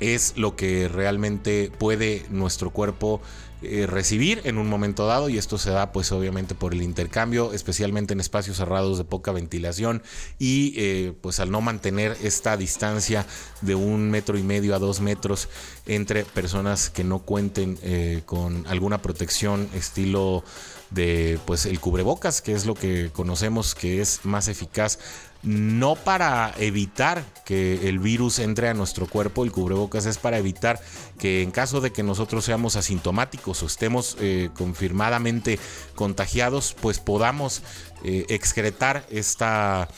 es 0.00 0.36
lo 0.36 0.56
que 0.56 0.88
realmente 0.88 1.70
puede 1.78 2.26
nuestro 2.28 2.70
cuerpo 2.70 3.20
eh, 3.64 3.86
recibir 3.86 4.40
en 4.44 4.58
un 4.58 4.68
momento 4.68 5.06
dado 5.06 5.28
y 5.28 5.38
esto 5.38 5.58
se 5.58 5.70
da 5.70 5.92
pues 5.92 6.12
obviamente 6.12 6.54
por 6.54 6.72
el 6.72 6.82
intercambio, 6.82 7.52
especialmente 7.52 8.12
en 8.12 8.20
espacios 8.20 8.56
cerrados 8.56 8.98
de 8.98 9.04
poca 9.04 9.32
ventilación 9.32 10.02
y 10.38 10.74
eh, 10.76 11.12
pues 11.20 11.40
al 11.40 11.50
no 11.50 11.60
mantener 11.60 12.16
esta 12.22 12.56
distancia 12.56 13.26
de 13.60 13.74
un 13.74 14.10
metro 14.10 14.38
y 14.38 14.42
medio 14.42 14.74
a 14.74 14.78
dos 14.78 15.00
metros 15.00 15.48
entre 15.86 16.24
personas 16.24 16.90
que 16.90 17.04
no 17.04 17.20
cuenten 17.20 17.78
eh, 17.82 18.22
con 18.26 18.66
alguna 18.66 19.02
protección 19.02 19.68
estilo 19.74 20.44
de 20.90 21.38
pues 21.46 21.66
el 21.66 21.80
cubrebocas 21.80 22.40
que 22.40 22.52
es 22.52 22.66
lo 22.66 22.74
que 22.74 23.10
conocemos 23.12 23.74
que 23.74 24.00
es 24.00 24.20
más 24.24 24.48
eficaz 24.48 24.98
no 25.44 25.94
para 25.94 26.54
evitar 26.58 27.22
que 27.44 27.88
el 27.88 27.98
virus 27.98 28.38
entre 28.38 28.68
a 28.68 28.74
nuestro 28.74 29.06
cuerpo, 29.06 29.44
el 29.44 29.52
cubrebocas 29.52 30.06
es 30.06 30.18
para 30.18 30.38
evitar 30.38 30.80
que 31.18 31.42
en 31.42 31.50
caso 31.50 31.80
de 31.80 31.92
que 31.92 32.02
nosotros 32.02 32.44
seamos 32.44 32.76
asintomáticos 32.76 33.62
o 33.62 33.66
estemos 33.66 34.16
eh, 34.20 34.48
confirmadamente 34.56 35.58
contagiados, 35.94 36.74
pues 36.80 36.98
podamos 36.98 37.62
eh, 38.04 38.24
excretar 38.30 39.06
esta, 39.10 39.88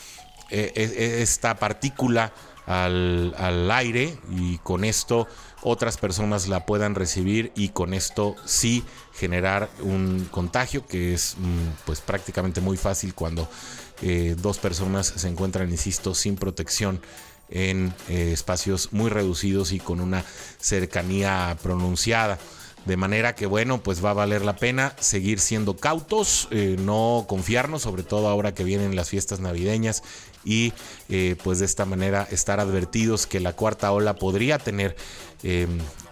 eh, 0.51 1.19
esta 1.23 1.55
partícula 1.57 2.33
al, 2.67 3.35
al, 3.39 3.71
aire 3.71 4.19
y 4.31 4.59
con 4.59 4.83
esto 4.85 5.29
otras 5.63 5.97
personas 5.97 6.49
la 6.49 6.67
puedan 6.67 6.95
recibir 6.95 7.53
y 7.55 7.71
con 7.71 7.95
esto 7.95 8.37
sí 8.45 8.85
generar 9.15 9.71
un 9.81 10.29
contagio 10.31 10.87
que 10.87 11.15
es 11.15 11.37
mm, 11.39 11.85
pues 11.85 12.01
prácticamente 12.01 12.61
muy 12.61 12.77
fácil 12.77 13.15
cuando 13.15 13.49
eh, 14.03 14.37
dos 14.39 14.59
personas 14.59 15.07
se 15.17 15.29
encuentran, 15.29 15.71
insisto, 15.71 16.15
sin 16.15 16.37
protección 16.37 17.01
en 17.49 17.95
eh, 18.09 18.33
espacios 18.33 18.93
muy 18.93 19.11
reducidos 19.11 19.73
y 19.73 19.79
con 19.79 20.01
una 20.01 20.25
cercanía 20.59 21.57
pronunciada. 21.63 22.39
De 22.85 22.97
manera 22.97 23.35
que 23.35 23.47
bueno, 23.47 23.83
pues 23.83 24.05
va 24.05 24.11
a 24.11 24.15
valer 24.15 24.45
la 24.45 24.57
pena 24.57 24.95
seguir 25.01 25.41
siendo 25.41 25.77
cautos, 25.77 26.47
eh, 26.53 26.77
no 26.79 27.25
confiarnos, 27.29 27.83
sobre 27.83 28.05
todo 28.05 28.29
ahora 28.29 28.55
que 28.55 28.63
vienen 28.63 28.95
las 28.95 29.11
fiestas 29.11 29.41
navideñas 29.41 30.05
y 30.47 30.73
pues 31.43 31.59
de 31.59 31.65
esta 31.65 31.85
manera 31.85 32.27
estar 32.31 32.61
advertidos 32.61 33.27
que 33.27 33.41
la 33.41 33.53
cuarta 33.53 33.93
ola 33.93 34.15
podría 34.15 34.59
tener 34.59 34.97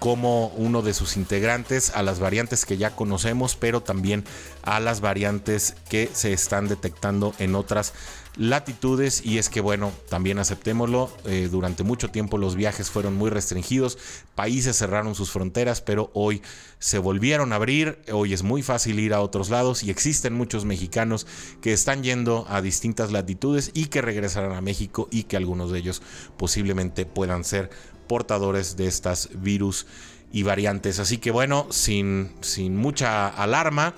como 0.04 0.48
uno 0.48 0.82
de 0.82 0.92
sus 0.92 1.16
integrantes 1.16 1.90
a 1.94 2.02
las 2.02 2.20
variantes 2.20 2.66
que 2.66 2.76
ya 2.76 2.94
conocemos, 2.94 3.56
pero 3.56 3.82
también 3.82 4.22
a 4.62 4.78
las 4.78 5.00
variantes 5.00 5.76
que 5.88 6.10
se 6.12 6.34
están 6.34 6.68
detectando 6.68 7.32
en 7.38 7.54
otras 7.54 7.94
latitudes. 8.36 9.24
Y 9.24 9.38
es 9.38 9.48
que 9.48 9.62
bueno, 9.62 9.92
también 10.10 10.38
aceptémoslo, 10.38 11.10
eh, 11.24 11.48
durante 11.50 11.84
mucho 11.84 12.10
tiempo 12.10 12.36
los 12.36 12.54
viajes 12.54 12.90
fueron 12.90 13.14
muy 13.16 13.30
restringidos, 13.30 13.96
países 14.34 14.76
cerraron 14.76 15.14
sus 15.14 15.30
fronteras, 15.30 15.80
pero 15.80 16.10
hoy 16.12 16.42
se 16.78 16.98
volvieron 16.98 17.54
a 17.54 17.56
abrir, 17.56 17.98
hoy 18.12 18.34
es 18.34 18.42
muy 18.42 18.62
fácil 18.62 18.98
ir 18.98 19.14
a 19.14 19.22
otros 19.22 19.48
lados 19.48 19.82
y 19.82 19.90
existen 19.90 20.34
muchos 20.34 20.66
mexicanos 20.66 21.26
que 21.62 21.72
están 21.72 22.02
yendo 22.02 22.44
a 22.50 22.60
distintas 22.60 23.10
latitudes 23.10 23.70
y 23.72 23.86
que 23.86 24.02
regresarán 24.02 24.52
a 24.52 24.60
México 24.60 25.08
y 25.10 25.22
que 25.22 25.38
algunos 25.38 25.72
de 25.72 25.78
ellos 25.78 26.02
posiblemente 26.36 27.06
puedan 27.06 27.42
ser 27.42 27.70
portadores 28.06 28.76
de 28.76 28.86
estas 28.86 29.28
virus 29.34 29.86
y 30.32 30.42
variantes. 30.42 30.98
Así 30.98 31.18
que 31.18 31.30
bueno, 31.30 31.66
sin, 31.70 32.32
sin 32.40 32.76
mucha 32.76 33.28
alarma, 33.28 33.94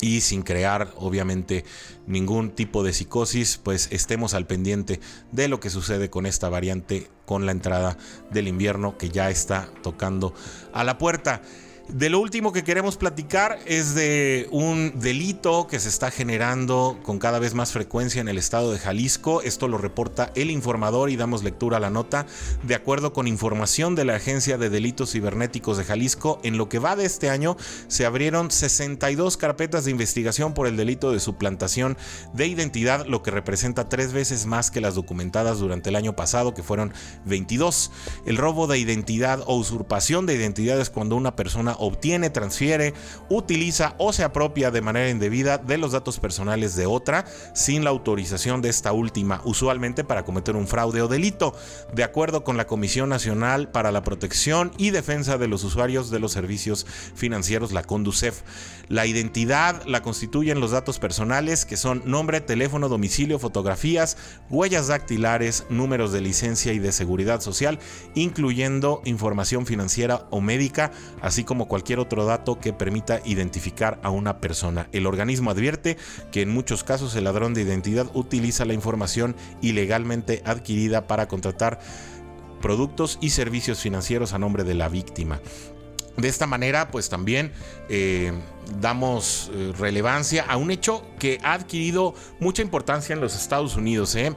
y 0.00 0.20
sin 0.20 0.42
crear 0.42 0.92
obviamente 0.96 1.64
ningún 2.06 2.50
tipo 2.50 2.82
de 2.82 2.92
psicosis, 2.92 3.58
pues 3.62 3.88
estemos 3.90 4.34
al 4.34 4.46
pendiente 4.46 5.00
de 5.32 5.48
lo 5.48 5.60
que 5.60 5.70
sucede 5.70 6.10
con 6.10 6.26
esta 6.26 6.48
variante 6.48 7.08
con 7.24 7.46
la 7.46 7.52
entrada 7.52 7.96
del 8.30 8.48
invierno 8.48 8.98
que 8.98 9.08
ya 9.08 9.30
está 9.30 9.70
tocando 9.82 10.34
a 10.72 10.84
la 10.84 10.98
puerta. 10.98 11.42
De 11.88 12.08
lo 12.08 12.18
último 12.18 12.52
que 12.52 12.64
queremos 12.64 12.96
platicar 12.96 13.58
es 13.66 13.94
de 13.94 14.48
un 14.50 14.98
delito 14.98 15.66
que 15.66 15.78
se 15.78 15.90
está 15.90 16.10
generando 16.10 16.98
con 17.02 17.18
cada 17.18 17.38
vez 17.38 17.52
más 17.52 17.72
frecuencia 17.72 18.22
en 18.22 18.28
el 18.28 18.38
estado 18.38 18.72
de 18.72 18.78
Jalisco. 18.78 19.42
Esto 19.42 19.68
lo 19.68 19.76
reporta 19.76 20.32
el 20.34 20.50
informador 20.50 21.10
y 21.10 21.16
damos 21.16 21.44
lectura 21.44 21.76
a 21.76 21.80
la 21.80 21.90
nota. 21.90 22.26
De 22.62 22.74
acuerdo 22.74 23.12
con 23.12 23.28
información 23.28 23.94
de 23.94 24.06
la 24.06 24.16
Agencia 24.16 24.56
de 24.56 24.70
Delitos 24.70 25.12
Cibernéticos 25.12 25.76
de 25.76 25.84
Jalisco, 25.84 26.40
en 26.42 26.56
lo 26.56 26.70
que 26.70 26.78
va 26.78 26.96
de 26.96 27.04
este 27.04 27.28
año 27.28 27.56
se 27.86 28.06
abrieron 28.06 28.50
62 28.50 29.36
carpetas 29.36 29.84
de 29.84 29.90
investigación 29.90 30.54
por 30.54 30.66
el 30.66 30.78
delito 30.78 31.12
de 31.12 31.20
suplantación 31.20 31.98
de 32.32 32.46
identidad, 32.46 33.06
lo 33.06 33.22
que 33.22 33.30
representa 33.30 33.90
tres 33.90 34.14
veces 34.14 34.46
más 34.46 34.70
que 34.70 34.80
las 34.80 34.94
documentadas 34.94 35.58
durante 35.58 35.90
el 35.90 35.96
año 35.96 36.16
pasado, 36.16 36.54
que 36.54 36.62
fueron 36.62 36.94
22. 37.26 37.92
El 38.24 38.38
robo 38.38 38.66
de 38.66 38.78
identidad 38.78 39.42
o 39.46 39.56
usurpación 39.56 40.24
de 40.24 40.34
identidad 40.34 40.80
es 40.80 40.88
cuando 40.88 41.14
una 41.14 41.36
persona 41.36 41.73
obtiene, 41.78 42.30
transfiere, 42.30 42.94
utiliza 43.28 43.94
o 43.98 44.12
se 44.12 44.24
apropia 44.24 44.70
de 44.70 44.80
manera 44.80 45.10
indebida 45.10 45.58
de 45.58 45.78
los 45.78 45.92
datos 45.92 46.18
personales 46.18 46.76
de 46.76 46.86
otra 46.86 47.24
sin 47.54 47.84
la 47.84 47.90
autorización 47.90 48.62
de 48.62 48.68
esta 48.68 48.92
última, 48.92 49.40
usualmente 49.44 50.04
para 50.04 50.24
cometer 50.24 50.56
un 50.56 50.66
fraude 50.66 51.02
o 51.02 51.08
delito, 51.08 51.54
de 51.92 52.04
acuerdo 52.04 52.44
con 52.44 52.56
la 52.56 52.66
Comisión 52.66 53.08
Nacional 53.08 53.70
para 53.70 53.92
la 53.92 54.02
Protección 54.02 54.72
y 54.78 54.90
Defensa 54.90 55.38
de 55.38 55.48
los 55.48 55.64
Usuarios 55.64 56.10
de 56.10 56.20
los 56.20 56.32
Servicios 56.32 56.86
Financieros, 57.14 57.72
la 57.72 57.82
CONDUCEF. 57.82 58.42
La 58.88 59.06
identidad 59.06 59.82
la 59.86 60.02
constituyen 60.02 60.60
los 60.60 60.70
datos 60.70 60.98
personales 60.98 61.64
que 61.64 61.76
son 61.76 62.02
nombre, 62.04 62.40
teléfono, 62.40 62.88
domicilio, 62.88 63.38
fotografías, 63.38 64.16
huellas 64.50 64.88
dactilares, 64.88 65.64
números 65.70 66.12
de 66.12 66.20
licencia 66.20 66.72
y 66.72 66.78
de 66.78 66.92
seguridad 66.92 67.40
social, 67.40 67.78
incluyendo 68.14 69.00
información 69.04 69.66
financiera 69.66 70.26
o 70.30 70.40
médica, 70.40 70.92
así 71.20 71.44
como 71.44 71.63
cualquier 71.66 71.98
otro 71.98 72.24
dato 72.24 72.58
que 72.58 72.72
permita 72.72 73.20
identificar 73.24 73.98
a 74.02 74.10
una 74.10 74.40
persona. 74.40 74.88
El 74.92 75.06
organismo 75.06 75.50
advierte 75.50 75.96
que 76.32 76.42
en 76.42 76.50
muchos 76.50 76.84
casos 76.84 77.14
el 77.16 77.24
ladrón 77.24 77.54
de 77.54 77.62
identidad 77.62 78.10
utiliza 78.14 78.64
la 78.64 78.74
información 78.74 79.36
ilegalmente 79.62 80.42
adquirida 80.44 81.06
para 81.06 81.28
contratar 81.28 81.80
productos 82.60 83.18
y 83.20 83.30
servicios 83.30 83.80
financieros 83.80 84.32
a 84.32 84.38
nombre 84.38 84.64
de 84.64 84.74
la 84.74 84.88
víctima. 84.88 85.40
De 86.16 86.28
esta 86.28 86.46
manera, 86.46 86.92
pues 86.92 87.08
también 87.08 87.50
eh, 87.88 88.32
damos 88.80 89.50
eh, 89.52 89.72
relevancia 89.76 90.44
a 90.44 90.56
un 90.56 90.70
hecho 90.70 91.04
que 91.18 91.40
ha 91.42 91.54
adquirido 91.54 92.14
mucha 92.38 92.62
importancia 92.62 93.14
en 93.14 93.20
los 93.20 93.34
Estados 93.34 93.74
Unidos. 93.76 94.14
¿eh? 94.14 94.34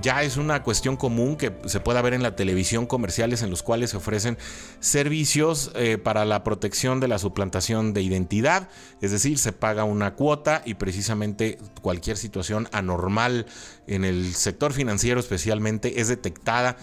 ya 0.00 0.22
es 0.22 0.36
una 0.36 0.62
cuestión 0.62 0.96
común 0.96 1.36
que 1.36 1.52
se 1.66 1.80
pueda 1.80 2.00
ver 2.00 2.14
en 2.14 2.22
la 2.22 2.36
televisión 2.36 2.86
comerciales 2.86 3.42
en 3.42 3.50
los 3.50 3.64
cuales 3.64 3.90
se 3.90 3.96
ofrecen 3.96 4.38
servicios 4.78 5.72
para 6.04 6.24
la 6.24 6.44
protección 6.44 7.00
de 7.00 7.08
la 7.08 7.18
suplantación 7.18 7.92
de 7.92 8.02
identidad. 8.02 8.68
Es 9.00 9.10
decir, 9.10 9.36
se 9.36 9.50
paga 9.50 9.82
una 9.82 10.14
cuota 10.14 10.62
y 10.64 10.74
precisamente 10.74 11.58
cualquier 11.82 12.16
situación 12.18 12.68
anormal 12.70 13.46
en 13.88 14.04
el 14.04 14.32
sector 14.36 14.72
financiero 14.72 15.18
especialmente 15.18 16.00
es 16.00 16.06
detectada 16.06 16.76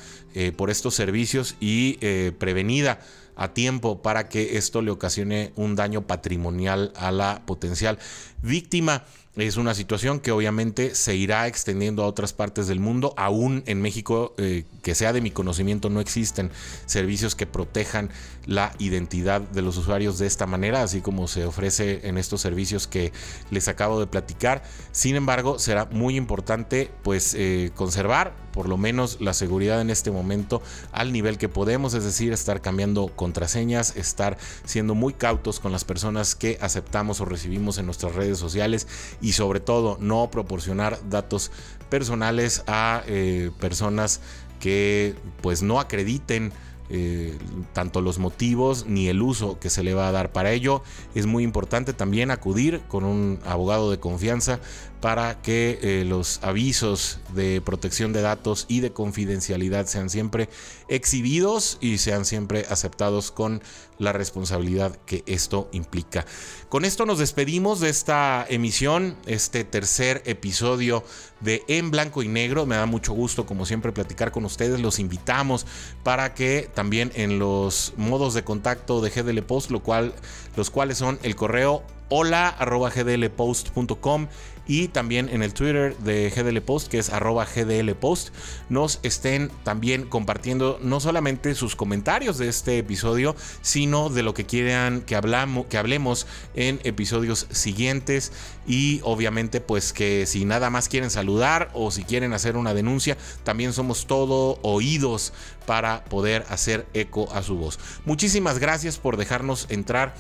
por 0.58 0.70
estos 0.70 0.94
servicios 0.94 1.56
y 1.62 1.94
prevenida 2.40 3.00
a 3.42 3.54
tiempo 3.56 4.04
para 4.04 4.30
que 4.30 4.58
esto 4.58 4.84
le 4.84 4.92
ocasione 4.92 5.52
un 5.56 5.76
daño 5.76 6.06
patrimonial 6.06 6.94
a 6.96 7.12
la 7.12 7.42
potencial 7.48 7.98
víctima. 8.44 9.04
Es 9.38 9.56
una 9.56 9.74
situación 9.74 10.20
que 10.20 10.34
obviamente 10.34 10.94
se 10.94 11.16
irá 11.16 11.48
extendiendo 11.48 12.04
a 12.04 12.08
otras 12.08 12.34
partes 12.34 12.68
del 12.68 12.82
mundo. 12.82 13.14
Aún 13.16 13.64
en 13.66 13.82
México, 13.82 14.34
eh, 14.38 14.66
que 14.84 14.94
sea 14.94 15.14
de 15.14 15.22
mi 15.22 15.32
conocimiento, 15.32 15.90
no 15.90 16.02
existen 16.02 16.52
servicios 16.86 17.34
que 17.34 17.48
protejan 17.48 18.10
la 18.46 18.74
identidad 18.78 19.40
de 19.40 19.62
los 19.62 19.78
usuarios 19.78 20.20
de 20.20 20.28
esta 20.28 20.48
manera, 20.48 20.84
así 20.84 21.00
como 21.00 21.30
se 21.30 21.46
ofrece 21.46 22.10
en 22.10 22.18
estos 22.18 22.42
servicios 22.42 22.88
que 22.88 23.14
les 23.52 23.70
acabo 23.70 24.02
de 24.02 24.08
platicar. 24.08 24.64
Sin 24.92 25.16
embargo, 25.16 25.60
será 25.60 25.86
muy 25.86 26.18
importante 26.18 26.92
pues 27.02 27.34
eh, 27.34 27.72
conservar 27.74 28.34
por 28.52 28.68
lo 28.68 28.78
menos 28.78 29.20
la 29.22 29.34
seguridad 29.34 29.82
en 29.82 29.90
este 29.90 30.12
momento 30.12 30.62
al 30.92 31.12
nivel 31.14 31.38
que 31.38 31.50
podemos, 31.50 31.94
es 31.94 32.04
decir, 32.04 32.34
estar 32.34 32.62
cambiando 32.62 33.08
contraseñas, 33.16 33.96
estar 33.96 34.38
siendo 34.66 34.94
muy 34.96 35.14
cautos 35.14 35.60
con 35.60 35.72
las 35.72 35.86
personas 35.86 36.36
que 36.36 36.58
aceptamos 36.62 37.22
o 37.22 37.26
recibimos 37.26 37.78
en 37.78 37.86
nuestras 37.86 38.14
redes 38.14 38.38
sociales 38.38 38.88
y 39.22 39.34
sobre 39.34 39.60
todo 39.60 39.98
no 40.00 40.30
proporcionar 40.32 41.00
datos 41.10 41.52
personales 41.90 42.64
a 42.68 43.04
eh, 43.08 43.52
personas 43.60 44.22
que 44.60 45.16
pues 45.42 45.62
no 45.62 45.80
acrediten 45.80 46.54
eh, 46.94 47.38
tanto 47.72 48.02
los 48.02 48.20
motivos 48.20 48.86
ni 48.86 49.08
el 49.08 49.22
uso 49.22 49.60
que 49.60 49.70
se 49.70 49.82
le 49.82 49.94
va 49.94 50.10
a 50.10 50.12
dar 50.12 50.34
para 50.34 50.52
ello. 50.52 50.84
Es 51.16 51.26
muy 51.26 51.44
importante 51.44 51.94
también 51.94 52.32
acudir 52.32 52.82
con 52.90 53.06
un 53.06 53.40
abogado 53.46 53.92
de 53.92 54.00
confianza 54.00 54.60
para 55.02 55.42
que 55.42 55.80
eh, 55.82 56.06
los 56.06 56.40
avisos 56.44 57.20
de 57.34 57.60
protección 57.60 58.14
de 58.14 58.22
datos 58.22 58.66
y 58.68 58.82
de 58.82 58.94
confidencialidad 58.94 59.88
sean 59.88 60.12
siempre 60.12 60.48
exhibidos 60.88 61.80
y 61.82 61.98
sean 61.98 62.24
siempre 62.24 62.66
aceptados 62.70 63.32
con 63.32 63.64
la 63.98 64.14
responsabilidad 64.14 64.96
que 65.06 65.24
esto 65.26 65.70
implica. 65.72 66.26
Con 66.70 66.86
esto 66.86 67.06
nos 67.06 67.20
despedimos 67.20 67.80
de 67.80 67.90
esta 67.90 68.46
emisión, 68.48 69.16
este 69.26 69.64
tercer 69.64 70.22
episodio 70.26 71.04
de 71.40 71.64
En 71.68 71.92
Blanco 71.92 72.22
y 72.24 72.28
Negro. 72.28 72.66
Me 72.66 72.76
da 72.76 72.86
mucho 72.86 73.14
gusto, 73.14 73.46
como 73.46 73.66
siempre, 73.66 73.92
platicar 73.92 74.32
con 74.32 74.46
ustedes. 74.46 74.80
Los 74.80 75.00
invitamos 75.00 75.66
para 76.04 76.34
que 76.34 76.70
también 76.74 77.12
en 77.16 77.40
los 77.40 77.94
modos 77.98 78.34
de 78.34 78.44
contacto 78.44 79.02
de 79.02 79.10
GDL 79.10 79.42
Post, 79.44 79.72
lo 79.72 79.82
cual, 79.82 80.14
los 80.56 80.70
cuales 80.70 80.98
son 80.98 81.20
el 81.24 81.36
correo 81.36 81.84
hola 82.14 82.58
gdlpost.com 82.60 84.28
y 84.68 84.90
también 84.90 85.30
en 85.30 85.44
el 85.44 85.54
Twitter 85.54 85.98
de 85.98 86.30
GDL 86.30 86.62
Post, 86.62 86.90
que 86.90 87.00
es 87.00 87.10
arroba 87.10 87.46
GDL 87.46 87.94
Post, 87.96 88.30
nos 88.70 89.00
estén 89.02 89.50
también 89.64 90.06
compartiendo 90.06 90.78
no 90.82 91.00
solamente 91.00 91.56
sus 91.56 91.76
comentarios 91.76 92.38
de 92.38 92.48
este 92.48 92.78
episodio, 92.78 93.36
sino 93.62 94.10
de 94.10 94.24
lo 94.24 94.34
que 94.34 94.46
quieran 94.46 95.02
que, 95.02 95.16
hablamos, 95.16 95.66
que 95.66 95.78
hablemos 95.78 96.28
en 96.54 96.80
episodios 96.84 97.48
siguientes 97.50 98.32
y 98.68 99.00
obviamente 99.04 99.62
pues 99.62 99.94
que 99.94 100.26
si 100.26 100.46
nada 100.46 100.70
más 100.70 100.90
quieren 100.90 101.10
saludar 101.10 101.70
o 101.74 101.92
si 101.92 102.04
quieren 102.04 102.34
hacer 102.34 102.56
una 102.56 102.74
denuncia, 102.74 103.18
también 103.44 103.74
somos 103.74 104.06
todo 104.06 104.60
oídos 104.62 105.34
para 105.66 106.04
poder 106.06 106.46
hacer 106.50 106.86
eco 106.94 107.32
a 107.34 107.42
su 107.42 107.56
voz. 107.56 107.80
Muchísimas 108.06 108.60
gracias 108.60 108.98
por 108.98 109.18
dejarnos 109.18 109.66
entrar 109.70 110.14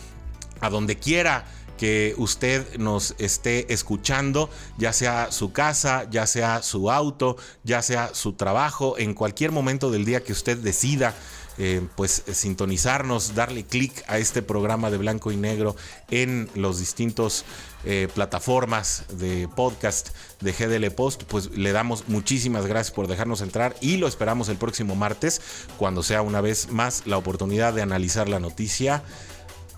a 0.61 0.69
donde 0.69 0.97
quiera 0.97 1.45
que 1.81 2.13
usted 2.19 2.77
nos 2.77 3.15
esté 3.17 3.73
escuchando, 3.73 4.51
ya 4.77 4.93
sea 4.93 5.31
su 5.31 5.51
casa, 5.51 6.07
ya 6.11 6.27
sea 6.27 6.61
su 6.61 6.91
auto, 6.91 7.37
ya 7.63 7.81
sea 7.81 8.13
su 8.13 8.33
trabajo, 8.33 8.99
en 8.99 9.15
cualquier 9.15 9.51
momento 9.51 9.89
del 9.89 10.05
día 10.05 10.23
que 10.23 10.31
usted 10.31 10.59
decida. 10.59 11.15
Eh, 11.57 11.85
pues 11.97 12.23
sintonizarnos, 12.31 13.35
darle 13.35 13.65
clic 13.65 14.03
a 14.07 14.19
este 14.19 14.41
programa 14.41 14.89
de 14.89 14.97
blanco 14.97 15.31
y 15.31 15.35
negro 15.35 15.75
en 16.09 16.49
los 16.55 16.79
distintos 16.79 17.43
eh, 17.83 18.07
plataformas 18.15 19.03
de 19.19 19.49
podcast 19.53 20.11
de 20.39 20.53
GDL 20.53 20.91
Post, 20.91 21.23
pues 21.23 21.51
le 21.51 21.73
damos 21.73 22.07
muchísimas 22.07 22.67
gracias 22.67 22.95
por 22.95 23.07
dejarnos 23.07 23.41
entrar 23.41 23.75
y 23.81 23.97
lo 23.97 24.07
esperamos 24.07 24.47
el 24.47 24.57
próximo 24.57 24.95
martes 24.95 25.41
cuando 25.77 26.03
sea 26.03 26.21
una 26.21 26.39
vez 26.39 26.71
más 26.71 27.05
la 27.05 27.17
oportunidad 27.17 27.73
de 27.73 27.81
analizar 27.81 28.29
la 28.29 28.39
noticia 28.39 29.03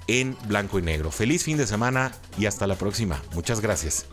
en 0.07 0.37
blanco 0.47 0.79
y 0.79 0.81
negro. 0.81 1.11
Feliz 1.11 1.43
fin 1.43 1.57
de 1.57 1.67
semana 1.67 2.11
y 2.37 2.45
hasta 2.45 2.67
la 2.67 2.75
próxima. 2.75 3.21
Muchas 3.33 3.61
gracias. 3.61 4.05